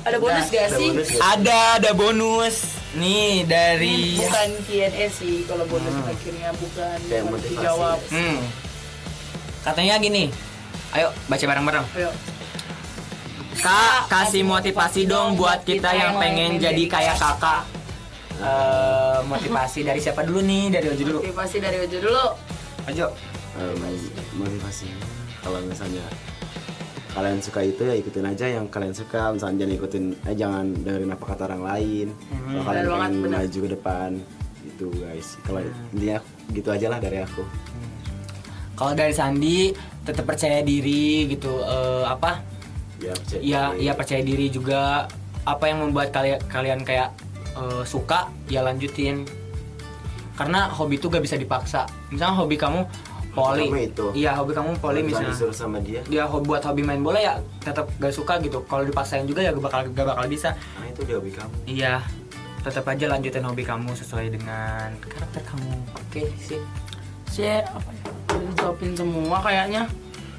ada 0.04 0.16
bonus 0.20 0.46
gak 0.46 0.68
sih? 0.70 0.88
Ada, 1.18 1.58
ada 1.80 1.90
bonus. 1.96 2.56
Nih 2.96 3.44
dari 3.44 4.16
bukan 4.16 4.50
Q&A 4.64 5.04
sih 5.06 5.44
kalau 5.44 5.68
bonus 5.68 5.92
akhirnya 6.00 6.48
bukan 6.56 6.96
Kayak 7.02 7.22
bukan 7.22 7.32
motivasi. 7.36 7.52
dijawab 7.52 7.98
Hmm. 8.08 8.38
Katanya 9.62 9.94
gini. 9.98 10.24
Ayo 10.90 11.08
baca 11.26 11.44
bareng-bareng. 11.44 11.86
ayo 11.94 12.10
Kak, 13.56 14.06
kasih 14.06 14.44
motivasi 14.44 15.04
dong 15.04 15.32
buat 15.34 15.64
kita 15.64 15.88
yang 15.90 16.16
pengen 16.16 16.56
jadi 16.56 16.82
kayak 16.86 17.16
kakak. 17.16 17.64
Eh, 18.36 19.18
motivasi 19.24 19.80
dari 19.80 19.96
siapa 19.96 20.20
dulu 20.20 20.40
nih? 20.40 20.68
Dari 20.70 20.86
Ojo 20.88 21.02
dulu. 21.02 21.18
motivasi 21.20 21.56
dari 21.56 21.80
Ojo 21.80 21.98
dulu 21.98 22.24
Ojo. 22.86 23.06
Em, 23.56 23.80
motivasi 24.36 24.92
kalau 25.40 25.56
misalnya 25.62 26.04
kalian 27.16 27.40
suka 27.40 27.64
itu 27.64 27.80
ya 27.80 27.96
ikutin 27.96 28.28
aja 28.28 28.46
yang 28.60 28.68
kalian 28.68 28.92
suka. 28.92 29.32
Misalnya 29.32 29.64
jangan 29.64 29.74
ikutin 29.80 30.04
eh 30.28 30.36
jangan 30.36 30.64
dengerin 30.84 31.10
apa 31.16 31.24
kata 31.24 31.42
orang 31.48 31.62
lain. 31.64 32.06
Kalau 32.28 32.62
kalian 32.68 32.84
pengen 32.92 33.14
benar. 33.24 33.38
maju 33.40 33.58
ke 33.58 33.68
depan 33.72 34.10
gitu 34.68 34.86
guys. 35.00 35.28
Kalau 35.40 35.60
intinya 35.96 36.18
gitu 36.52 36.68
aja 36.68 36.86
lah 36.92 36.98
dari 37.00 37.18
aku. 37.24 37.42
Kalau 38.76 38.92
dari 38.92 39.14
Sandi 39.16 39.72
tetap 40.04 40.28
percaya 40.28 40.60
diri 40.60 41.24
gitu. 41.32 41.64
Eh, 41.64 42.04
apa? 42.04 42.44
ya 42.96 43.12
percaya 43.12 43.40
ya 43.40 43.62
diri. 43.72 43.84
ya 43.88 43.92
percaya 43.96 44.22
diri 44.22 44.46
juga. 44.52 44.82
Apa 45.48 45.72
yang 45.72 45.88
membuat 45.88 46.12
kalian 46.12 46.40
kalian 46.52 46.80
kayak 46.84 47.16
eh, 47.56 47.82
suka 47.88 48.28
ya 48.52 48.60
lanjutin. 48.60 49.24
Karena 50.36 50.68
hobi 50.68 51.00
itu 51.00 51.08
gak 51.08 51.24
bisa 51.24 51.40
dipaksa. 51.40 51.88
Misalnya 52.12 52.36
hobi 52.36 52.60
kamu 52.60 52.84
poli. 53.36 53.68
Kamu 53.68 53.78
itu. 53.84 54.06
iya 54.16 54.30
hobi 54.32 54.52
kamu 54.56 54.70
poli 54.80 55.00
misalnya. 55.04 55.30
disuruh 55.36 55.52
sama 55.52 55.78
dia? 55.84 56.00
Dia 56.08 56.24
hobi 56.24 56.48
buat 56.48 56.64
hobi 56.64 56.80
main 56.80 57.04
bola 57.04 57.20
ya 57.20 57.36
tetap 57.60 57.84
gak 58.00 58.14
suka 58.16 58.40
gitu. 58.40 58.64
Kalau 58.64 58.82
dipaksain 58.82 59.28
juga 59.28 59.44
ya 59.44 59.52
gak 59.52 59.60
bakal 59.60 59.80
gak 59.92 60.06
bakal 60.08 60.24
bisa. 60.24 60.56
Nah 60.80 60.88
itu 60.88 61.00
dia 61.04 61.16
hobi 61.20 61.30
kamu. 61.36 61.54
Iya 61.68 61.94
tetap 62.66 62.82
aja 62.90 63.06
lanjutin 63.06 63.46
hobi 63.46 63.62
kamu 63.62 63.94
sesuai 63.94 64.26
dengan 64.32 64.90
karakter 64.98 65.42
kamu. 65.44 65.70
Oke 65.94 66.22
sih 66.40 66.58
sih 67.28 67.60
apa 67.62 67.90
ya? 67.92 68.02
Udah 68.32 68.40
dijawabin 68.50 68.92
semua 68.96 69.38
kayaknya. 69.44 69.82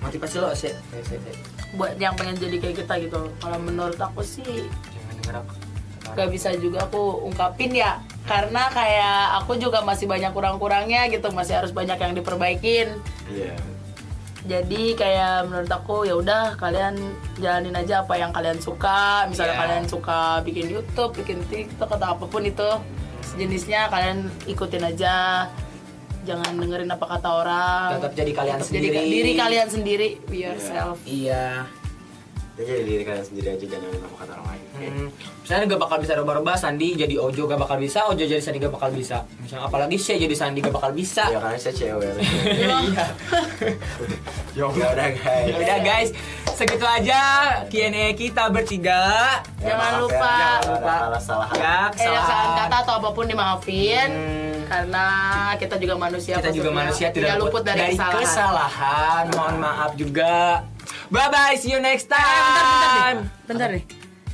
Motivasi 0.01 0.35
lo 0.37 0.51
sih 0.51 0.73
Sih, 0.73 1.01
sih, 1.05 1.17
sih. 1.21 1.35
buat 1.73 1.95
yang 1.97 2.13
pengen 2.17 2.35
jadi 2.35 2.57
kayak 2.57 2.75
kita 2.81 2.93
gitu. 2.99 3.19
Kalau 3.37 3.57
menurut 3.61 3.95
aku 3.95 4.19
sih 4.25 4.65
jangan 4.91 5.13
denger 5.21 5.35
aku. 5.45 5.53
gak 6.15 6.29
bisa 6.31 6.49
juga 6.55 6.87
aku 6.87 7.27
ungkapin 7.27 7.75
ya 7.75 7.99
karena 8.27 8.67
kayak 8.69 9.41
aku 9.41 9.55
juga 9.55 9.79
masih 9.81 10.05
banyak 10.05 10.29
kurang-kurangnya 10.29 11.07
gitu 11.07 11.31
masih 11.31 11.57
harus 11.57 11.71
banyak 11.71 11.95
yang 11.95 12.13
diperbaikin. 12.13 12.99
Iya. 13.31 13.55
Jadi 14.47 14.95
kayak 14.95 15.47
menurut 15.47 15.67
aku 15.67 16.03
ya 16.03 16.15
udah 16.15 16.55
kalian 16.55 16.95
jalanin 17.35 17.75
aja 17.75 18.03
apa 18.03 18.15
yang 18.15 18.31
kalian 18.31 18.59
suka. 18.59 19.27
Misalnya 19.27 19.55
Iya. 19.55 19.61
kalian 19.63 19.85
suka 19.87 20.19
bikin 20.43 20.67
YouTube 20.67 21.15
bikin 21.15 21.39
TikTok 21.45 21.87
atau 21.89 22.15
apa 22.15 22.25
pun 22.27 22.43
itu 22.43 22.69
sejenisnya 23.23 23.87
kalian 23.87 24.27
ikutin 24.45 24.83
aja. 24.85 25.47
Jangan 26.23 26.59
dengerin 26.59 26.91
apa 26.91 27.07
kata 27.07 27.29
orang. 27.31 27.87
Tetap 27.99 28.13
jadi 28.13 28.31
kalian 28.35 28.57
Tetap 28.59 28.71
jadi 28.71 28.87
sendiri. 28.91 29.07
diri 29.07 29.31
kalian 29.35 29.67
sendiri 29.67 30.07
be 30.27 30.37
yourself. 30.43 30.99
Iya. 31.03 31.63
Ya, 31.63 31.67
jadi 32.59 32.81
diri 32.81 33.03
kalian 33.03 33.21
sendiri 33.23 33.47
aja 33.51 33.65
jangan 33.69 33.89
apa 33.95 34.15
kata 34.17 34.33
orang 34.33 34.47
lain 34.47 34.65
Hmm, 34.77 35.09
misalnya 35.41 35.65
gak 35.67 35.81
bakal 35.81 35.97
bisa 35.97 36.13
rubah-rubah 36.13 36.53
Sandi 36.53 36.93
jadi 36.93 37.17
Ojo 37.17 37.45
gak 37.45 37.57
bakal 37.57 37.77
bisa 37.77 38.05
Ojo 38.05 38.21
jadi 38.21 38.37
Sandi 38.37 38.57
gak 38.57 38.69
bakal 38.69 38.93
bisa. 38.93 39.25
Misalnya 39.39 39.65
apalagi 39.65 39.97
Shay 39.97 40.17
jadi 40.19 40.31
Sandi 40.31 40.61
gak 40.61 40.69
bakal 40.71 40.93
bisa. 40.93 41.25
Ya 41.27 41.41
karena 41.41 41.57
saya 41.57 41.73
cewek 41.73 42.13
iya. 42.13 43.05
Ya 44.53 44.65
udah 44.65 44.89
guys. 45.11 45.45
Ya 45.45 45.55
udah 45.55 45.79
guys. 45.81 46.09
Segitu 46.51 46.81
aja 46.83 47.21
Q&A 47.65 48.13
kita 48.13 48.49
bertiga. 48.49 49.01
Ya, 49.57 49.65
Jangan 49.67 49.77
maaf 49.79 49.97
lupa. 49.99 50.13
ya, 50.15 50.29
Jangan 50.29 50.61
kalau 50.61 50.77
lupa. 50.77 50.93
ada 51.09 51.19
salah 51.19 51.49
ya 51.51 51.77
eh 51.77 51.85
kesalahan. 51.91 52.49
kata 52.55 52.75
atau 52.79 52.93
apa 52.95 53.09
pun 53.11 53.25
dimaafin. 53.25 54.09
Hmm. 54.09 54.45
karena 54.67 55.05
kita 55.55 55.79
juga 55.79 55.95
manusia 55.95 56.35
kita 56.37 56.51
juga 56.51 56.69
manusia 56.69 57.07
tidak 57.09 57.39
luput 57.39 57.63
dari, 57.63 57.95
kesalahan. 57.95 58.19
kesalahan. 58.19 59.23
Mohon 59.31 59.55
maaf 59.57 59.91
juga 59.95 60.59
bye 61.09 61.27
bye 61.27 61.55
see 61.55 61.69
you 61.69 61.79
next 61.79 62.07
Eh, 62.07 62.17
bentar, 62.17 62.63
bentar 62.63 62.89
deh. 62.89 62.95
time 62.97 63.19
Bentar 63.45 63.69
nih. 63.71 63.83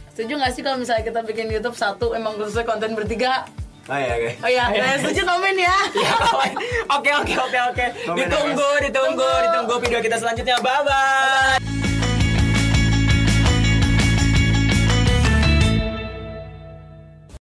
Setuju 0.10 0.34
gak 0.38 0.52
sih 0.52 0.62
kalau 0.62 0.78
misalnya 0.78 1.04
kita 1.04 1.20
bikin 1.22 1.50
YouTube 1.50 1.74
satu 1.74 2.14
emang 2.14 2.38
khususnya 2.38 2.64
konten 2.64 2.94
bertiga? 2.94 3.50
oh 3.84 4.00
ya 4.00 4.16
guys 4.16 4.38
Oh 4.40 4.48
iya, 4.48 4.64
nah, 4.72 4.96
setuju 4.96 5.22
komen 5.24 5.56
ya. 5.58 5.76
Ya, 6.00 6.14
kawan. 6.16 6.52
Oke 6.94 7.12
oke 7.12 7.34
oke 7.36 7.60
oke. 7.68 7.86
Ditunggu 8.16 8.70
ditunggu 8.80 9.30
ditunggu 9.44 9.76
video 9.82 10.00
kita 10.00 10.18
selanjutnya. 10.18 10.56
Bye 10.62 10.82
bye. 10.84 11.93